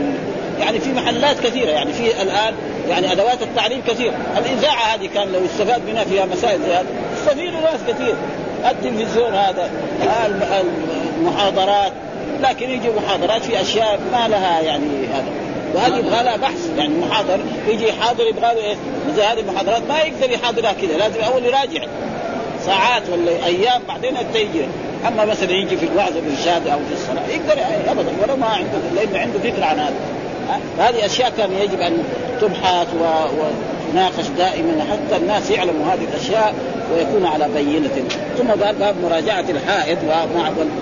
[0.60, 2.54] يعني في محلات كثيرة يعني في الآن
[2.88, 6.86] يعني أدوات التعليم كثير الإذاعة هذه كان لو استفاد منها فيها مسائل زي هذه.
[7.16, 8.14] يستفيد ناس كثير.
[8.70, 9.70] التلفزيون هذا
[11.22, 11.92] محاضرات
[12.42, 15.28] لكن يجي محاضرات في أشياء ما لها يعني هذا.
[15.74, 16.70] وهذه يبغى لها بحث.
[16.78, 18.76] يعني محاضر يجي يحاضر يبغى له إيه؟
[19.16, 20.96] زي هذه المحاضرات ما يقدر يحاضرها كذا.
[20.98, 21.82] لازم أول يراجع.
[22.66, 24.64] ساعات ولا أيام بعدين يجي.
[25.08, 28.10] أما مثلا يجي في الوعظ والارشاد أو في الصلاة يقدر ابدا.
[28.22, 29.94] ولو ما عنده لأنه عنده فكرة عن هذا.
[30.78, 32.04] هذه أشياء كان يجب أن
[32.40, 33.04] تبحث و...
[33.88, 36.54] وتناقش دائما حتى الناس يعلموا هذه الأشياء
[36.92, 38.08] ويكون على بينة.
[38.38, 39.98] ثم قال باب مراجعة الحائض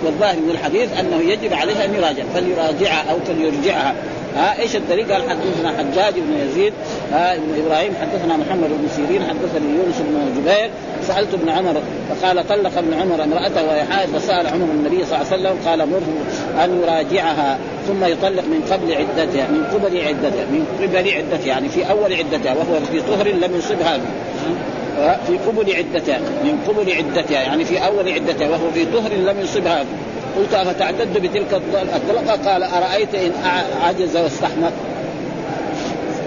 [0.04, 3.94] والظاهر من الحديث أنه يجب عليها ان يراجع فليراجعها أو فليرجعها.
[4.36, 6.72] ها إيش الدليل؟ قال حدثنا حجاج بن يزيد
[7.12, 10.70] ها ابن إبراهيم حدثنا محمد بن سيرين حدثني يونس بن جبير
[11.02, 15.32] سألت ابن عمر فقال طلق ابن عمر امرأته وهي حائض فسأل عمر النبي صلى الله
[15.32, 16.24] عليه وسلم قال مره
[16.64, 21.90] أن يراجعها ثم يطلق من قبل عدتها من قبل عدتها من قبل عدتها يعني في
[21.90, 24.00] أول عدتها وهو في طهر لم يصبها
[25.26, 29.84] في قبل عدتها من قبل عدتها يعني في أول عدتها وهو في طهر لم يصبها
[30.36, 31.62] قلت أفتعتد بتلك
[31.94, 33.32] الطلقة؟ قال أرأيت إن
[33.82, 34.72] عجز وأستحمق.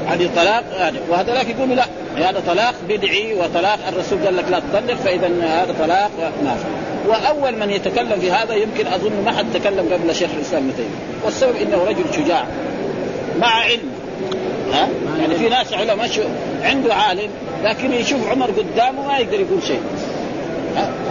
[0.08, 0.64] هذه طلاق
[1.10, 1.86] وهذا لك يقول لا.
[2.16, 6.12] هذا طلاق بدعي وطلاق الرسول قال لك لا تطلق فاذا هذا طلاق.
[6.44, 6.58] ما
[7.08, 10.84] وأول من يتكلم في هذا يمكن أظن ما حد تكلم قبل شيخ الإسلام ابن
[11.26, 12.46] والسبب إنه رجل شجاع
[13.40, 13.92] مع علم.
[14.74, 16.10] ها؟ يعني في ناس علماء
[16.64, 17.30] عنده عالم
[17.64, 19.82] لكن يشوف عمر قدامه ما يقدر يقول شيء.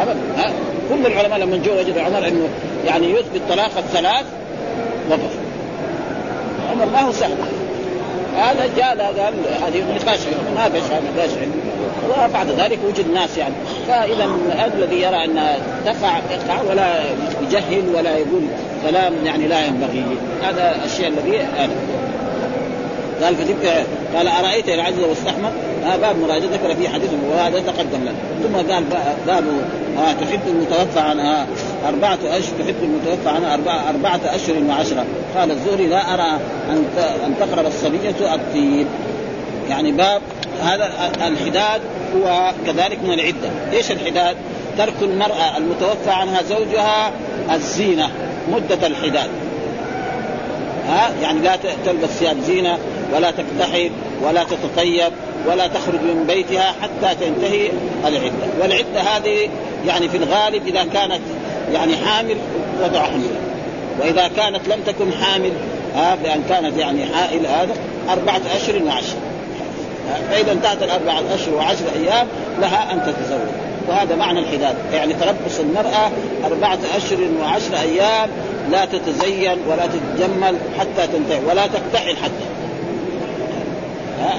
[0.00, 0.52] ابدا ها
[0.90, 2.48] كل العلماء لما جو وجدوا عمر إنه
[2.87, 4.24] يعني يثبت طلاق الثلاث
[5.11, 5.35] وقف.
[6.72, 7.35] عمر ما هو سهل.
[8.37, 9.35] هذا جاء قال
[9.66, 10.20] هذه نقاش
[10.57, 11.31] ما فيش نقاش
[12.11, 13.54] وبعد ذلك وجد ناس يعني.
[13.88, 14.28] فإذا
[14.74, 15.40] الذي يرى أن
[15.85, 17.00] تقع يقع ولا
[17.42, 18.42] يجهل ولا يقول
[18.88, 20.04] كلام يعني لا ينبغي.
[20.42, 21.46] هذا الشيء الذي
[23.22, 25.50] قال فتلك قال أرأيت ان عجز واستحمل
[25.85, 28.85] آه باب مراجعة ذكر حديث وهذا تقدم لنا ثم قال
[29.26, 29.44] باب
[29.98, 31.46] آه تحب المتوفى عنها
[31.88, 35.04] أربعة أشهر تحب المتوفى عنها أربعة, أربعة أشهر وعشرة.
[35.37, 36.85] قال الزهري لا أرى أن
[37.26, 38.87] أن تقرب الصبية الطيب.
[39.70, 40.22] يعني باب
[40.62, 40.90] هذا
[41.26, 41.81] الحداد
[42.16, 43.50] هو كذلك من العدة.
[43.72, 44.37] إيش الحداد؟
[44.78, 47.12] ترك المرأة المتوفى عنها زوجها
[47.54, 48.11] الزينة
[48.52, 49.31] مدة الحداد.
[50.88, 52.78] ها؟ يعني لا تلبس ثياب زينة
[53.14, 53.90] ولا تكتحل
[54.23, 55.12] ولا تتطيب
[55.47, 57.71] ولا تخرج من بيتها حتى تنتهي
[58.07, 58.49] العدة.
[58.61, 59.49] والعدة هذه
[59.87, 61.21] يعني في الغالب إذا كانت
[61.73, 62.37] يعني حامل
[62.83, 63.40] وضع حملها
[64.01, 65.53] وإذا كانت لم تكن حامل
[65.94, 67.75] ها بأن كانت يعني حائل هذا
[68.09, 69.16] أربعة أشهر وعشر.
[70.31, 72.27] فإذا انتهت الأربعة أشهر وعشر أيام
[72.61, 73.49] لها أن تتزوج.
[73.88, 74.77] وهذا معنى الحداد.
[74.92, 76.11] يعني تربص المرأة
[76.44, 78.29] أربعة أشهر وعشر أيام
[78.71, 82.58] لا تتزين ولا تتجمل حتى تنتهي ولا تكتحل حتى.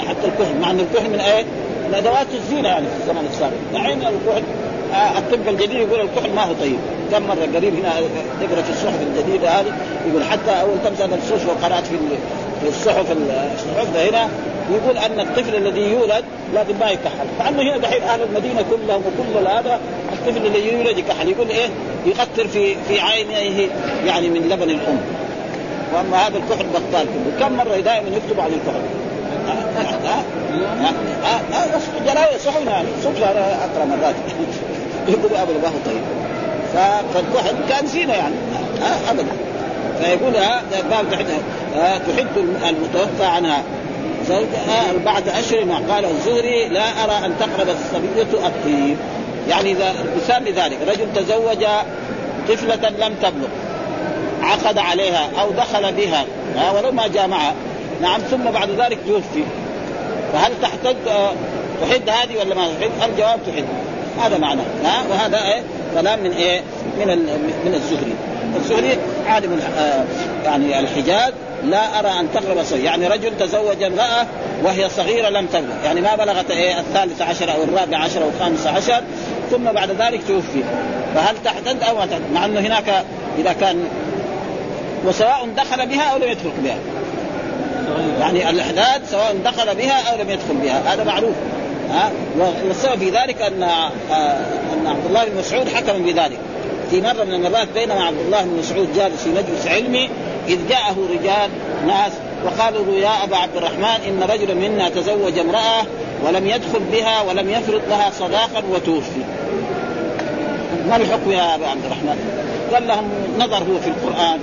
[0.07, 0.59] حتى الكحل.
[0.61, 1.43] مع إن الكحل من إيه؟
[1.87, 3.55] من أدوات الزينة يعني في الزمن السابق.
[3.73, 4.43] دحين الكحل
[4.93, 6.79] آه الطب الجديد يقول الكحل ما هو طيب.
[7.11, 7.93] كم مرة قريب هنا
[8.41, 9.73] تقرا في الصحف الجديدة هذه
[10.09, 11.97] يقول حتى أول تمسك الصحف وقرأت في
[12.61, 13.05] في الصحف
[13.55, 14.29] الصحف هنا
[14.71, 17.27] يقول أن الطفل الذي يولد لازم ما يكحل.
[17.39, 19.79] مع إنه هنا دحين أهل المدينة كلهم وكل هذا
[20.13, 21.29] الطفل الذي يولد يكحل.
[21.29, 21.67] يقول إيه؟
[22.05, 23.67] يقطر في في عينيه
[24.05, 24.99] يعني من لبن الام
[25.93, 27.47] وأما هذا الكحل بطال كله.
[27.47, 28.98] كم مرة دائما يكتب عن الكحل.
[32.05, 34.15] جرايه صحن يعني صدفه اقرا مرات
[35.07, 36.01] يقول ابدا ما هو طيب
[37.13, 38.35] فالكحل كان زينه يعني
[39.09, 39.31] ابدا
[39.99, 41.05] فيقول هذا باب
[42.07, 42.27] تحد
[42.69, 43.63] المتوفى عنها
[44.27, 48.97] زوجها أربعة أشهر وقال الزهري لا أرى أن تقرب الصبية الطيب
[49.49, 51.65] يعني إذا مثال لذلك رجل تزوج
[52.49, 53.47] طفلة لم تبلغ
[54.41, 56.25] عقد عليها أو دخل بها
[56.75, 57.53] ولو ما جامعها
[58.01, 59.43] نعم ثم بعد ذلك توفي
[60.33, 60.95] فهل تحتد
[61.81, 63.65] تحد هذه ولا ما تحد؟ الجواب تحد.
[64.21, 65.61] هذا معناه ها؟ وهذا إيه؟
[65.95, 66.61] كلام من إيه؟
[66.99, 67.07] من
[67.65, 68.13] من الزهري.
[68.55, 69.61] الزهري عالم
[70.45, 74.27] يعني الحجاز لا أرى أن تقرب صغير يعني رجل تزوج امرأة
[74.63, 75.75] وهي صغيرة لم تبلغ.
[75.85, 79.03] يعني ما بلغت إيه؟ الثالث عشر أو الرابع عشر أو الخامس عشر
[79.51, 80.63] ثم بعد ذلك توفي.
[81.15, 83.03] فهل تحتد أو ما تحتد مع إنه هناك
[83.37, 83.83] إذا كان
[85.05, 86.77] وسواء دخل بها أو لم يدخل بها.
[88.19, 91.35] يعني الأحداث سواء دخل بها أو لم يدخل بها هذا معروف
[91.89, 92.11] ها
[92.67, 96.37] والسبب في ذلك أن أن عبد الله بن مسعود حكم بذلك
[96.91, 100.09] في مرة من المرات بينما عبد الله بن مسعود جالس في مجلس علمي
[100.47, 101.49] إذ جاءه رجال
[101.87, 102.11] ناس
[102.45, 105.85] وقالوا يا أبا عبد الرحمن إن رجلا منا تزوج امرأة
[106.25, 109.21] ولم يدخل بها ولم يفرض لها صداقا وتوفي.
[110.89, 112.19] ما الحكم يا أبا عبد الرحمن؟
[112.73, 114.39] قال لهم نظر هو في القرآن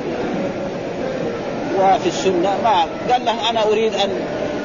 [1.78, 2.56] وفي السنة.
[2.64, 4.10] ما قال لهم أنا أريد أن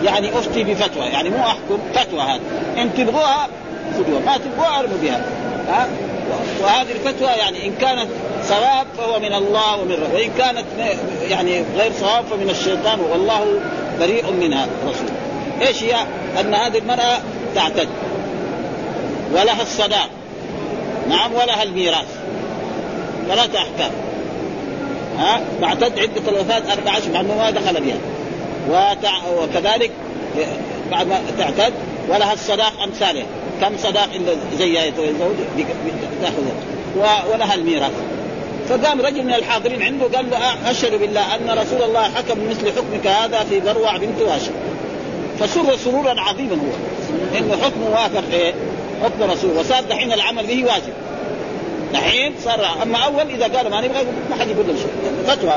[0.04, 1.06] يعني أفتي بفتوى.
[1.06, 2.42] يعني مو أحكم فتوى هذه.
[2.78, 3.48] إن تبغوها
[3.94, 5.22] خذوها ما تبغوها أرموا بها.
[5.68, 5.88] ها؟
[6.62, 8.08] وهذه الفتوى يعني إن كانت
[8.44, 10.66] صواب فهو من الله ومن رب وإن كانت
[11.30, 13.60] يعني غير صواب فمن الشيطان والله
[14.00, 15.10] بريء منها رسول
[15.62, 15.96] إيش هي؟
[16.40, 17.18] أن هذه المرأة
[17.56, 17.88] تعتد.
[19.34, 20.10] ولها الصداق.
[21.10, 22.08] نعم ولها الميراث.
[23.28, 23.92] ثلاثة أحكام
[25.22, 27.98] ها؟ عدة الوفاة أربع أشهر مع ما دخل بها
[28.70, 29.12] وتع...
[29.38, 29.92] وكذلك
[30.92, 31.74] بعد ما تعتد
[32.10, 33.24] ولها الصداق أمثاله.
[33.62, 35.36] كم صداق إلا زي يتزوج
[36.22, 36.54] تأخذه
[37.34, 37.92] ولها الميراث.
[38.70, 43.08] فقام رجل من الحاضرين عنده قال له أشهد بالله أن رسول الله حكم مثل حكمك
[43.08, 44.52] هذا في بروع بنت واشم
[45.40, 47.38] فسر سرورا عظيما هو.
[47.38, 48.54] إنه حكمه وافق إيه؟
[49.04, 50.94] حكم رسول وصار دحين العمل به واجب.
[51.94, 54.92] دحين صار أما أول إذا قال ما نبغى ما حد يقول له شيء.
[55.28, 55.54] فتوى.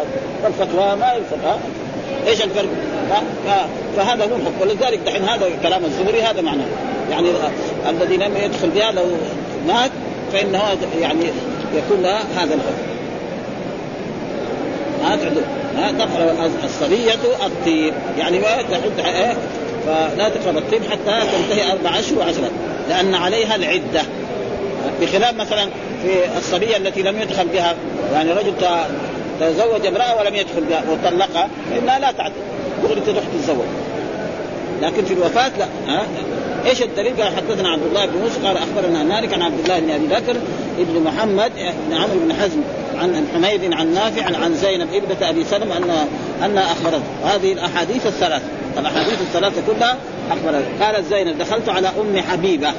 [0.46, 1.56] الفتوى ما الفتوى.
[2.26, 2.68] إيش الفرق؟
[3.96, 6.66] فهذا هو الحكم ولذلك دحين هذا كلام الزهري هذا معناه
[7.10, 7.28] يعني
[7.88, 9.04] الذي لم يدخل بها لو
[9.66, 9.90] مات
[10.32, 10.62] فإنه
[11.00, 11.24] يعني
[11.74, 12.94] يكون لها هذا الحكم
[15.02, 15.42] ما تعدل.
[15.76, 17.14] ما تقرأ الصبية
[17.46, 19.36] الطيب يعني ما تعد إيه؟
[19.86, 22.50] فلا تقرب الطيب حتى تنتهي أربع أشهر وعشرة.
[22.88, 24.02] لأن عليها العدة.
[25.00, 25.68] بخلاف مثلا
[26.04, 27.74] في الصبية التي لم يدخل بها
[28.12, 28.52] يعني رجل
[29.40, 32.32] تزوج امرأة ولم يدخل بها وطلقها فإنها لا تعد
[32.82, 33.66] دغري تروح تتزوج.
[34.82, 36.06] لكن في الوفاة لا ها؟
[36.66, 39.90] إيش الدليل؟ قال حدثنا عبد الله بن موسى قال أخبرنا مالك عن عبد الله بن
[39.90, 40.36] أبي بكر
[40.78, 41.52] ابن محمد
[41.88, 42.60] بن عمرو بن حزم
[42.98, 45.90] عن حميد عن نافع عن زينب ابنة أبي سلم ان
[46.44, 47.02] ان أخبرته.
[47.24, 48.42] هذه الأحاديث الثلاث
[48.78, 49.96] الأحاديث الثلاثة كلها
[50.30, 52.72] اخبرت قالت زينب دخلت على أم حبيبة.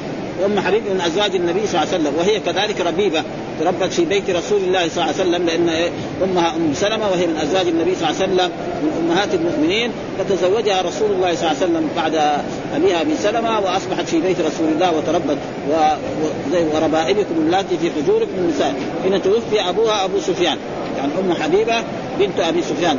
[0.46, 2.14] ام حبيبه من أزواج النبي صلى الله عليه وسلم.
[2.20, 3.24] وهي كذلك ربيبة.
[3.60, 5.92] تربت في بيت رسول الله صلى الله عليه وسلم لأن
[6.24, 8.52] أمها أم سلمة وهي من أزواج النبي صلى الله عليه وسلم
[8.84, 9.92] من أمهات المؤمنين.
[10.20, 12.16] فتزوجها رسول الله صلى الله عليه وسلم بعد
[12.76, 15.38] أبيها ابي سلمة وأصبحت في بيت رسول الله وتربت.
[15.70, 15.74] و...
[15.74, 16.76] و...
[16.76, 20.58] وربائبكم اللاتي في حجوركم النساء حين توفي أبوها أبو سفيان.
[20.98, 21.84] يعني أم حبيبة
[22.20, 22.98] بنت أبي سفيان.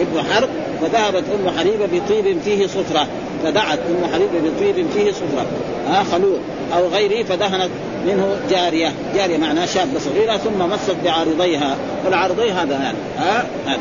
[0.00, 0.48] ابن حرب.
[0.82, 3.06] فذهبت أم حبيبه بطيب فيه صفرة.
[3.44, 5.46] فدعت أم حبيبه بطيب فيه صفرة.
[5.88, 6.38] ها خلوع
[6.76, 7.70] أو غيره فدهنت
[8.06, 13.80] منه جارية، جارية معناها شابه صغيرة ثم مست بعارضيها، والعارضي هذا يعني ها هذا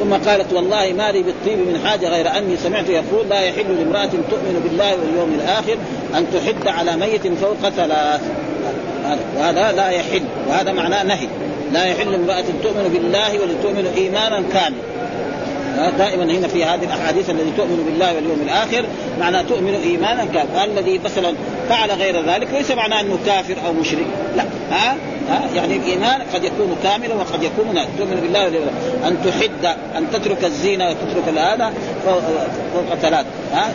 [0.00, 4.10] ثم قالت والله ما لي بالطيب من حاجة غير أني سمعت يقول لا يحل لامرأة
[4.30, 5.76] تؤمن بالله واليوم الآخر
[6.16, 8.20] أن تحد على ميت فوق ثلاث.
[9.36, 10.22] وهذا لا يحل.
[10.48, 11.28] وهذا معناه نهي.
[11.72, 14.96] لا يحل امرأة تؤمن بالله ولتؤمن إيمانا كاملا.
[15.98, 18.84] دائما هنا في هذه الأحاديث الذي تؤمن بالله واليوم الآخر
[19.20, 20.64] معناه تؤمن إيمانا كاملا.
[20.64, 21.34] الذي مثلا
[21.68, 24.06] فعل غير ذلك ليس معناه أنه كافر أو مشرك.
[24.36, 24.44] لا.
[24.70, 24.96] ها؟
[25.28, 27.84] ها؟ يعني الإيمان قد يكون كاملا وقد يكون لا.
[27.98, 29.08] تؤمن بالله واليوم الآخر.
[29.08, 31.72] أن تحد أن تترك الزينه وتترك هذا
[32.04, 33.26] فوق ثلاث.
[33.52, 33.72] ها؟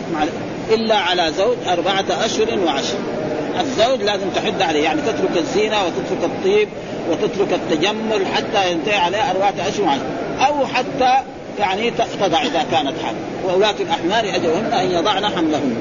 [0.70, 2.98] إلا على زوج أربعة أشهر وعشر.
[3.60, 4.84] الزوج لازم تحد عليه.
[4.84, 6.68] يعني تترك الزينه وتترك الطيب
[7.10, 9.98] وتترك التجمل حتى ينتهي عليه أربعة أشهر
[10.46, 11.22] أو حتى
[11.58, 15.76] يعني تقتضع إذا كانت حامل وأولاة الأحمال أجلهن أن يضعن حملهن.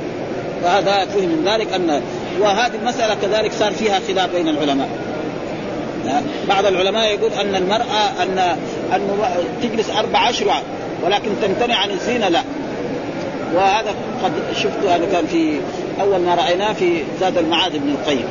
[0.63, 2.01] وهذا فهم من ذلك أن
[2.39, 4.89] وهذه المسألة كذلك صار فيها خلاف بين العلماء.
[6.49, 8.57] بعض العلماء يقول أن المرأة أن
[8.93, 9.01] أن
[9.63, 10.61] تجلس أربع أشهر
[11.03, 12.41] ولكن تمتنع عن الزينة لا.
[13.55, 15.59] وهذا قد شفت هذا كان في
[16.01, 18.25] أول ما رأيناه في زاد المعاد ابن القيم.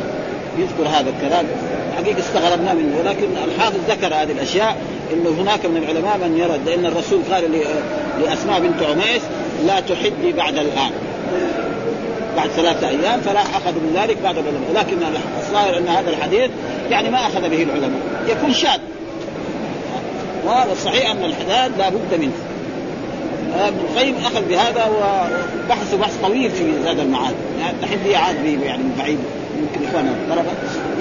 [0.59, 1.45] يذكر هذا الكلام.
[2.01, 4.77] حقيقة استغربنا منه ولكن الحافظ ذكر هذه الأشياء
[5.13, 7.45] إنه هناك من العلماء من يرد لأن الرسول قال
[8.21, 9.23] لأسماء بنت عميس
[9.67, 10.91] لا تحدي بعد الآن.
[12.37, 14.97] بعد ثلاثة أيام فلا أخذ من ذلك بعد العلماء لكن
[15.39, 16.51] الظاهر أن هذا الحديث
[16.91, 18.81] يعني ما أخذ به العلماء يكون شاذ.
[20.45, 22.33] والصحيح أن الحداد لا بد منه.
[23.55, 29.19] ابن القيم أخذ بهذا وبحث بحث طويل في زاد المعاد يعني الحين عاد يعني بعيد.
[29.59, 30.51] يمكن اخواننا الطلبه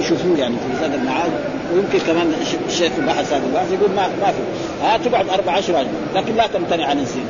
[0.00, 1.30] يشوفوه يعني في زاد المعاد
[1.74, 2.32] ويمكن كمان
[2.68, 4.38] الشيخ بحث هذا البحث يقول ما ما في.
[4.82, 7.26] ها تقعد أربع اشهر لكن لا تمتنع عن الزين.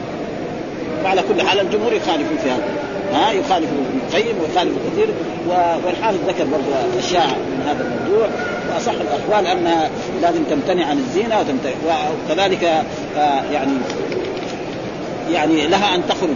[1.05, 2.65] وعلى كل حال الجمهور يخالفون في هذا.
[3.13, 5.09] ها يخالف ابن القيم ويخالف كثير
[5.85, 8.29] والحافظ ذكر برضه أشياء من هذا الموضوع.
[8.75, 9.91] وأصح الأقوال أنها
[10.23, 11.73] لازم تمتنع عن الزينة وتمتنع
[12.29, 12.65] وكذلك
[13.17, 13.73] آه، يعني
[15.33, 16.31] يعني لها أن تخرج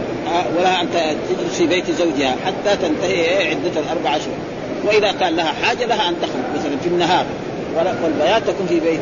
[0.57, 0.87] ولها أن
[1.29, 4.54] تجلس في بيت زوجها حتى تنتهي عدة الأربع اشهر
[4.85, 6.59] وإذا كان لها حاجة لها أن تخرج.
[6.59, 7.25] مثلا في النهار.
[8.03, 8.99] والبيات تكون في بيت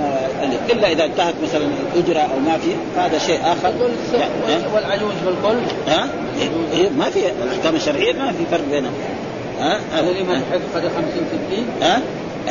[0.00, 3.72] آه، إلا إذا انتهت مثلا الأجرة أو ما في فهذا شيء آخر.
[4.48, 6.08] يعني والعجوز بالقل ها؟
[6.72, 8.92] إيه، ما في الأحكام الشرعية ما في فرق بينهم.
[9.60, 9.80] ها؟
[10.50, 12.00] حق قدر 50 60 ها؟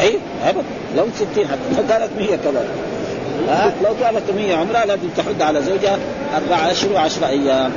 [0.01, 0.63] أي ابدا
[0.97, 1.93] لو 60 حتى.
[1.93, 2.69] قالت 100 كذلك
[3.49, 5.97] ها؟ لو كانت 100 عمرها لازم تحد على زوجها
[6.35, 7.71] أربعة أشهر وعشرة أيام.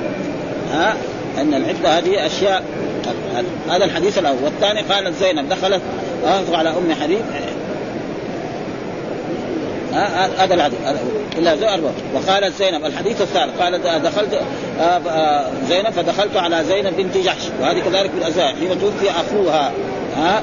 [0.72, 0.97] ها؟
[1.41, 2.62] أن العدة هذه أشياء
[3.70, 4.38] هذا الحديث الأول.
[4.44, 5.82] والثاني قالت زينب دخلت
[6.53, 7.20] على أم حبيب
[10.38, 10.78] هذا الحديث.
[11.38, 14.34] إلا زوج وقالت زينب الحديث الثالث قالت دخلت
[14.80, 17.42] آه، آه، زينب فدخلت على زينب بنت جحش.
[17.61, 18.55] وهذه كذلك بالأزواج.
[18.55, 19.72] حين توفي أخوها.
[20.16, 20.42] ها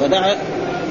[0.00, 0.36] فدعا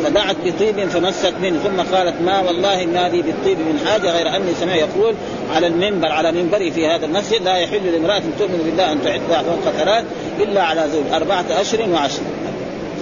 [0.03, 4.53] فدعت بطيب فمست منه ثم قالت ما والله ما لي بالطيب من حاجة غير أني
[4.59, 5.15] سمع يقول
[5.55, 9.73] على المنبر على منبري في هذا المسجد لا يحل لامرأة تؤمن بالله أن تعدها فوق
[9.77, 10.05] ثلاث
[10.39, 12.21] إلا على زوج أربعة اشهر وعشر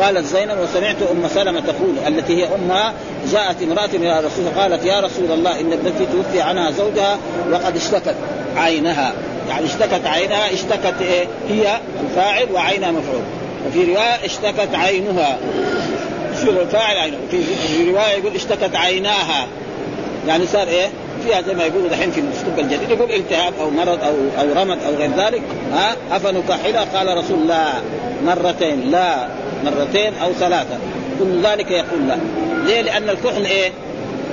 [0.02, 2.93] قالت زينب وسمعت أم سلمة تقول التي هي امها
[3.32, 7.18] جاءت امرأة إلى الرسول قالت يا رسول الله إن ابنتي توفي عنها زوجها
[7.52, 8.16] وقد اشتكت
[8.56, 9.14] عينها.
[9.50, 13.22] يعني اشتكت عينها اشتكت إيه؟ هي الفاعل وعينها مفعول.
[13.68, 15.38] وفي رواية اشتكت عينها.
[16.38, 17.18] يصير الفاعل عينه.
[17.32, 19.48] في رواية يقول اشتكت عيناها.
[20.28, 20.90] يعني صار إيه؟
[21.24, 22.90] فيها زي ما يقولوا دحين في الأسلوب الجديد.
[22.90, 25.42] يقول التهاب أو مرض أو أو رمد أو غير ذلك.
[25.74, 27.66] ها؟ افنكحلها قال رسول لا.
[28.26, 28.92] مرتين.
[28.92, 29.28] لا.
[29.66, 30.78] مرتين أو ثلاثة.
[31.20, 32.18] كل ذلك يقول لا.
[32.66, 33.72] ليه؟ لأن الكحل إيه؟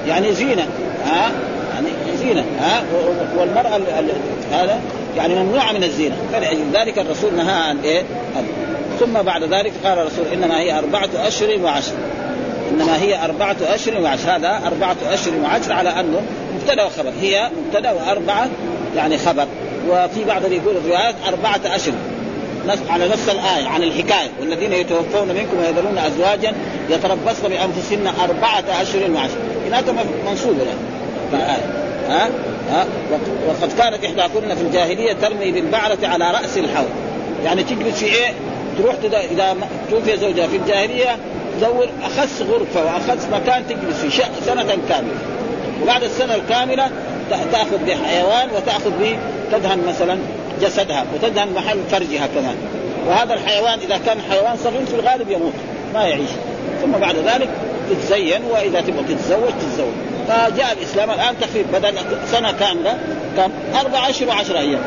[0.09, 0.69] يعني زينة.
[1.07, 1.33] ها؟
[1.75, 1.89] يعني
[2.19, 2.45] زينة.
[2.61, 2.85] ها؟
[3.39, 3.81] والمرأة
[4.53, 4.81] هذا
[5.17, 6.17] يعني ممنوعة من الزينة.
[6.33, 8.03] فلذلك الرسول نهى عن إيه؟
[9.01, 11.93] ثم بعد ذلك قال الرسول إنما هي أربعة أشهر وعشر.
[12.71, 14.37] إنما هي أربعة أشهر وعشر.
[14.37, 16.21] هذا أربعة أشهر وعشر على أنه
[16.55, 17.13] مبتدأ وخبر.
[17.21, 18.49] هي مبتدأ وأربعة
[18.97, 19.47] يعني خبر.
[19.89, 21.95] وفي بعض يقول الروايات أربعة أشهر.
[22.89, 24.31] على نفس الآية عن الحكاية.
[24.41, 26.53] والذين يتوفون منكم ويذرون أزواجا
[26.91, 29.39] يتربصن بأنفسهن أربعة أشهر وعشر.
[29.67, 29.85] هناك
[30.27, 31.63] منصوبة يعني.
[32.09, 32.29] ها؟
[32.71, 32.87] ها؟
[33.49, 36.89] وقد كانت إحداكن في الجاهلية ترمي بالبعرة على رأس الحوض.
[37.45, 38.33] يعني تجلس في إيه؟
[38.79, 38.95] تروح
[39.31, 39.57] إذا
[39.91, 41.17] توفي زوجها في الجاهلية
[41.59, 45.15] تدور أخس غرفة وأخس مكان تجلس فيه سنة كاملة.
[45.83, 46.91] وبعد السنة الكاملة
[47.53, 49.19] تأخذ بحيوان وتأخذ به
[49.53, 50.19] تدهن مثلا
[50.63, 52.57] جسدها وتدهن محل فرجها كمان.
[53.07, 55.53] وهذا الحيوان إذا كان حيوان صغير في الغالب يموت
[55.95, 56.31] ما يعيش.
[56.83, 57.49] ثم بعد ذلك
[57.91, 59.95] تتزين وإذا تبغى تتزوج تتزوج.
[60.29, 61.95] فجاء الإسلام الآن تخفيف بدل
[62.33, 62.99] سنة كاملة
[63.37, 63.51] كم
[63.81, 64.81] أربع اشهر وعشر أيام.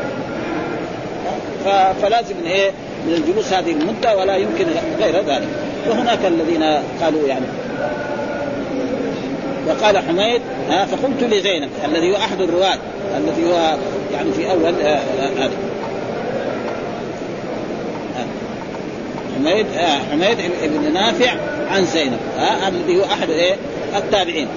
[2.02, 2.70] فلازم إيه؟
[3.06, 4.66] من الجلوس هذه المدة ولا يمكن
[5.00, 5.48] غير ذلك
[5.88, 6.62] وهناك الذين
[7.02, 7.46] قالوا يعني
[9.68, 10.40] وقال حميد
[10.70, 12.78] ها فقلت لزينب الذي هو أحد الرواة
[13.16, 13.76] الذي هو
[14.12, 15.50] يعني في أول هذا آه، آه، آه.
[19.38, 19.66] حميد
[20.10, 21.30] حميد بن نافع
[21.70, 22.18] عن زينب
[22.68, 23.54] الذي هو أحد إيه
[23.96, 24.48] التابعين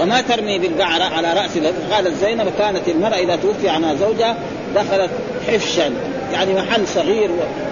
[0.00, 1.58] وما ترمي بالبعرة على رأس
[1.92, 4.36] قالت زينب كانت المرأة إذا توفي عنها زوجها
[4.74, 5.10] دخلت
[5.48, 5.90] حفشا
[6.32, 7.30] يعني محل صغير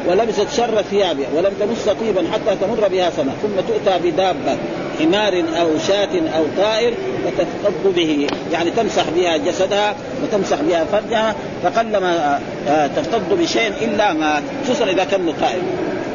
[0.09, 4.57] ولبست شر ثيابها ولم تمس طيبا حتى تمر بها سنة ثم تؤتى بدابة
[4.99, 6.95] حمار أو شاة أو طائر
[7.27, 14.43] وتفقد به يعني تمسح بها جسدها وتمسح بها فرجها فقلما آه، تفقد بشيء إلا ما
[14.65, 15.63] خصوصا إذا كان طائر.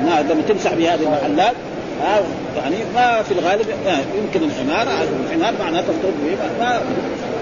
[0.05, 1.55] ما لما تمسح بهذه المحلات
[2.03, 2.21] آه
[2.57, 3.65] يعني ما في الغالب
[4.17, 4.87] يمكن الحمار
[5.25, 6.79] الحمار معناه تفقد به ما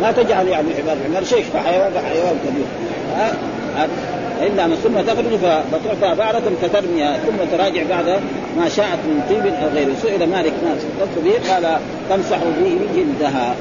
[0.01, 2.65] ما تجعل يعني الحمار الحمار شيء فحيوان حيوان كبير.
[3.17, 3.33] آه
[4.47, 5.37] إلا من ثم تخرج
[5.71, 8.19] فتعطى بعرة فترميها ثم تراجع بعد
[8.57, 11.79] ما شاءت من طيب أو غيره سئل مالك ما تفضل به قال
[12.09, 13.55] تمسح به جلدها.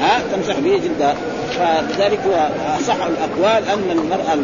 [0.00, 1.14] ها؟ تمسح به جلدها.
[1.58, 2.20] فلذلك
[2.80, 4.38] أصح الأقوال أن المرأة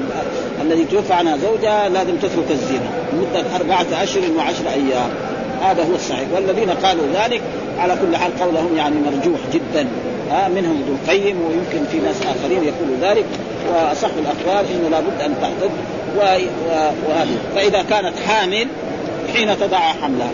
[0.62, 5.10] الذي توفى عنها زوجها لازم تترك الزنا مده أربعة اشهر وعشر أيام.
[5.62, 6.26] هذا هو الصحيح.
[6.34, 7.42] والذين قالوا ذلك
[7.78, 9.86] على كل حال قولهم يعني مرجوح جدا.
[10.30, 13.24] منهم ابن القيم ويمكن في ناس آخرين يقولوا ذلك.
[13.68, 15.70] واصح الأقوال إنه لابد أن تعتد
[17.08, 17.36] وهذه.
[17.54, 18.66] فإذا كانت حامل
[19.34, 20.30] حين تضع حملها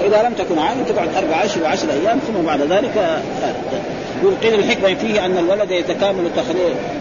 [0.00, 3.20] وإذا لم تكن عامل تقعد أربع اشهر وعشر أيام ثم بعد ذلك
[4.22, 6.30] يقول قيل الحكمة فيه أن الولد يتكامل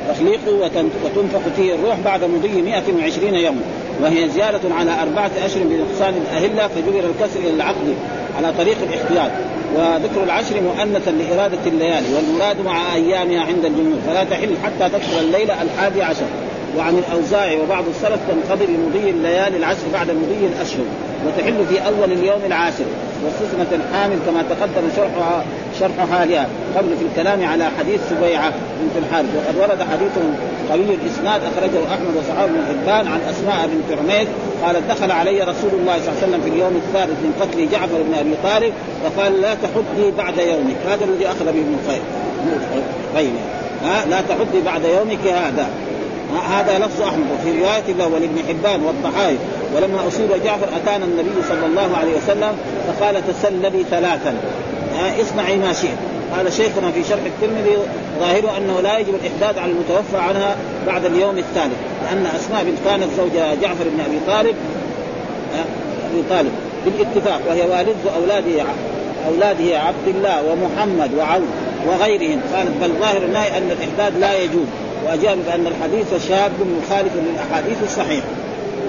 [0.09, 0.69] تخليقه
[1.05, 3.61] وتنفخ فيه الروح بعد مضي 120 يوما
[4.01, 7.95] وهي زيادة على أربعة اشهر بنقصان الأهلة فجبر الكسر إلى العقد
[8.37, 9.31] على طريق الاحتياط.
[9.75, 15.61] وذكر العشر مؤنثا لإرادة الليالي والمراد مع أيامها عند الجمهور فلا تحل حتى تدخل الليلة
[15.61, 16.25] الحادي عشر.
[16.77, 20.85] وعن الأوزاع وبعض السلف تنقضي بمضي الليالي العشر بعد مضي الأشهر
[21.25, 22.85] وتحل في أول اليوم العاشر
[23.23, 25.43] واستثنت الحامل كما تقدم شرحها
[25.79, 26.47] شرح حالها
[26.77, 29.29] قبل في الكلام على حديث سبيعة بنت الحارث.
[29.35, 30.11] وقد ورد حديث
[30.71, 34.27] قوي الإسناد أخرجه أحمد وصحابه بن حبان عن أسماء بنت عميس
[34.63, 38.01] قالت دخل علي رسول الله صلى الله عليه وسلم في اليوم الثالث من قتل جعفر
[38.07, 38.73] بن أبي طالب
[39.05, 40.77] وقال لا تحدي بعد يومك.
[40.89, 42.01] هذا الذي أخذ به ابن الخير
[43.85, 45.67] ها؟ لا تحدي بعد يومك هذا.
[46.49, 49.37] هذا لفظ أحمد وفي رواية له ولابن حبان والطحاوي
[49.75, 52.57] ولما أصيب جعفر أتانا النبي صلى الله عليه وسلم
[52.87, 54.35] فقال تسللي ثلاثا.
[55.21, 55.97] اصنعي ما شئت.
[56.37, 57.77] هذا شيخنا في شرح الترمذي
[58.19, 60.55] ظاهره أنه لا يجب الاحداد على المتوفى عنها
[60.87, 64.55] بعد اليوم الثالث لأن أسماء بنت كانت زوجة جعفر بن أبي طالب
[66.11, 66.51] أبي طالب
[66.85, 68.63] بالاتفاق وهي والد اولاده
[69.27, 71.43] اولاده عبد الله ومحمد وعوف
[71.87, 72.41] وغيرهم.
[72.55, 74.67] قالت بل ظاهر النهي أن الاحداد لا يجوز.
[75.05, 76.51] واجاب بأن الحديث شاذ
[76.83, 78.27] مخالف للأحاديث الصحيحة.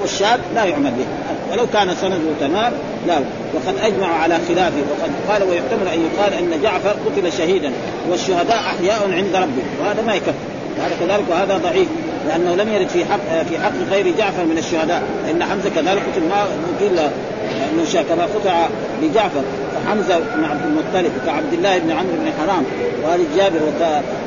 [0.00, 1.04] والشاذ لا يعمل به.
[1.52, 2.72] ولو كان سنده تمام
[3.06, 3.18] لا.
[3.54, 7.72] وقد اجمعوا على خلافه وقد قال ويحتمل أن يقال أن جعفر قتل شهيدا
[8.10, 9.62] والشهداء أحياء عند ربه.
[9.80, 10.32] وهذا ما يكفي.
[10.78, 11.88] هذا كذلك وهذا ضعيف.
[12.28, 15.02] لأنه لم يرد في حق في حق غير جعفر من الشهداء.
[15.26, 16.46] فان حمزة كذلك قتل ما
[16.80, 18.66] قيل إنه كما قطع
[19.02, 19.42] لجعفر.
[19.87, 22.64] فحمزه بن عبد المطلب كعبد الله بن عمرو بن حرام
[23.05, 23.59] وهذه جابر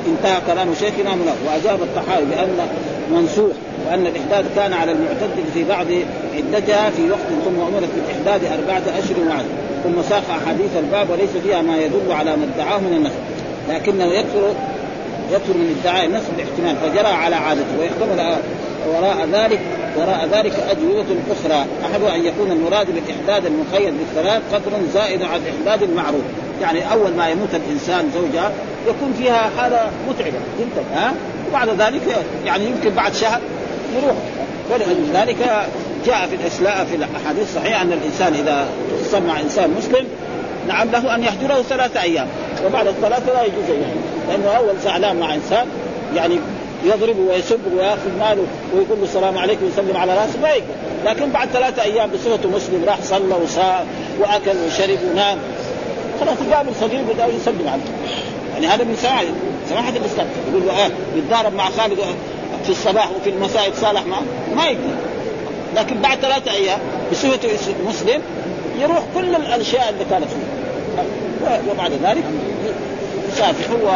[0.08, 2.68] انتهى كلام شيخنا منه وأجاب الطحاوي بأن
[3.12, 3.52] منسوخ
[3.88, 5.86] وأن الاحداد كان على المعتد في بعض
[6.36, 9.46] عدتها في وقت ثم أمرت بالاحداد أربعة أشهر وعد
[9.84, 13.16] ثم ساق أحاديث الباب وليس فيها ما يدل على ما ادعاه من النسخ
[13.70, 14.54] لكنه يكثر
[15.32, 18.36] يكثر من ادعاء النسخ باحتمال فجرى على عادته ويحتمل
[18.88, 19.60] وراء ذلك
[19.98, 21.66] وراء ذلك أجوبة أخرى.
[21.86, 26.22] أحد أن يكون المراد بالإحداد المقيد بالثلاث قدر زائد عن الإحداد المعروف
[26.62, 28.52] يعني أول ما يموت الإنسان زوجها
[28.88, 30.38] يكون فيها حالة متعبة.
[30.60, 31.14] جدا ها؟
[31.50, 32.02] وبعد ذلك
[32.46, 33.40] يعني يمكن بعد شهر
[33.98, 34.16] يروح.
[34.72, 35.68] ولذلك
[36.06, 38.68] جاء في الأسلاء في الأحاديث الصحيحة أن الإنسان إذا
[39.12, 40.06] سمع إنسان مسلم
[40.68, 42.28] نعم له أن يهجره ثلاثة أيام.
[42.66, 44.00] وبعد الثلاثة لا يجوز يعني
[44.30, 45.68] لأنه أول زعلان مع إنسان
[46.16, 46.40] يعني
[46.86, 50.74] يضربه ويسبه ويأخذ ماله ويقول له السلام عليكم ويسلم على رأسه ما يقدر
[51.06, 53.86] لكن بعد ثلاثة أيام بصفته مسلم راح صلى وصام
[54.20, 55.38] وأكل وشرب ونام.
[56.20, 57.84] خلاص يقابل صديقه يسلم عليه.
[58.54, 59.24] يعني هذا من سماحه
[59.70, 60.28] سماحه الإسلام.
[60.52, 62.00] يقول له آه يتضارب مع خالد
[62.64, 64.24] في الصباح وفي المساء يتصالح معه.
[64.56, 64.96] ما يقدر
[65.76, 66.80] لكن بعد ثلاثة أيام
[67.12, 67.50] بصفته
[67.88, 68.22] مسلم
[68.80, 70.49] يروح كل الأشياء اللي كانت فيه.
[71.72, 72.24] وبعد ذلك
[73.32, 73.90] يسافح و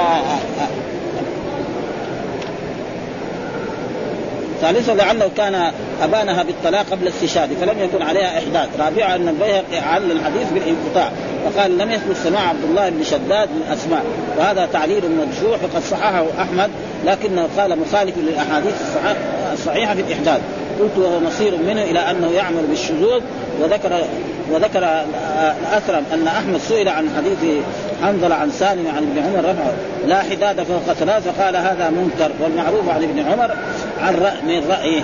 [4.61, 5.71] ثالثا لعله كان
[6.03, 8.69] أبانها بالطلاق قبل استشهاد فلم يكن عليها إحداث.
[8.79, 11.11] رابعا أن البيهقي علل الحديث بالانقطاع
[11.45, 14.03] فقال لم يثبت سماع عبد الله بن شداد من اسماء
[14.37, 16.69] وهذا تعليل مرجوح وقد صححه أحمد
[17.05, 18.73] لكنه قال مخالف للأحاديث
[19.53, 20.41] الصحيحة في الإحداث.
[20.79, 23.21] قلت وهو مصير منه إلى أنه يعمل بالشذوذ
[23.61, 24.03] وذكر
[24.51, 25.03] وذكر
[25.61, 27.63] الأثرم أن أحمد سئل عن حديث
[28.03, 29.73] حنظل عن سالم عن ابن عمر رفعه
[30.07, 33.51] لا حداد فوق ثلاث فقال هذا منكر والمعروف عن ابن عمر
[34.01, 35.01] عن رأي من رأيه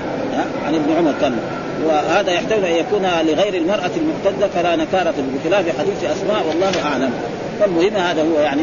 [0.67, 1.39] عن ابن عمر كان.
[1.87, 7.13] وهذا يحتمل أن يكون لغير المرأة المعتده فلا نكارة بخلاف حديث أسماء والله أعلم.
[7.59, 8.61] فالمهم هذا هو يعني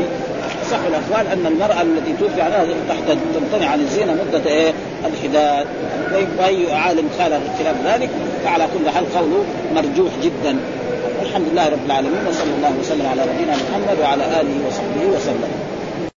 [0.71, 4.73] صح الأقوال أن المرأة التي توفي عنها تحت تمتنع عن الزينه مدة إيه؟
[5.07, 5.67] الحداد.
[6.39, 8.11] وأي عالم خالف خلاف ذلك
[8.45, 9.45] فعلى كل حال قوله
[9.75, 10.57] مرجوح جدا.
[11.23, 15.76] الحمد لله رب العالمين وصلى الله وسلم على نبينا محمد وعلى آله وصحبه وسلم.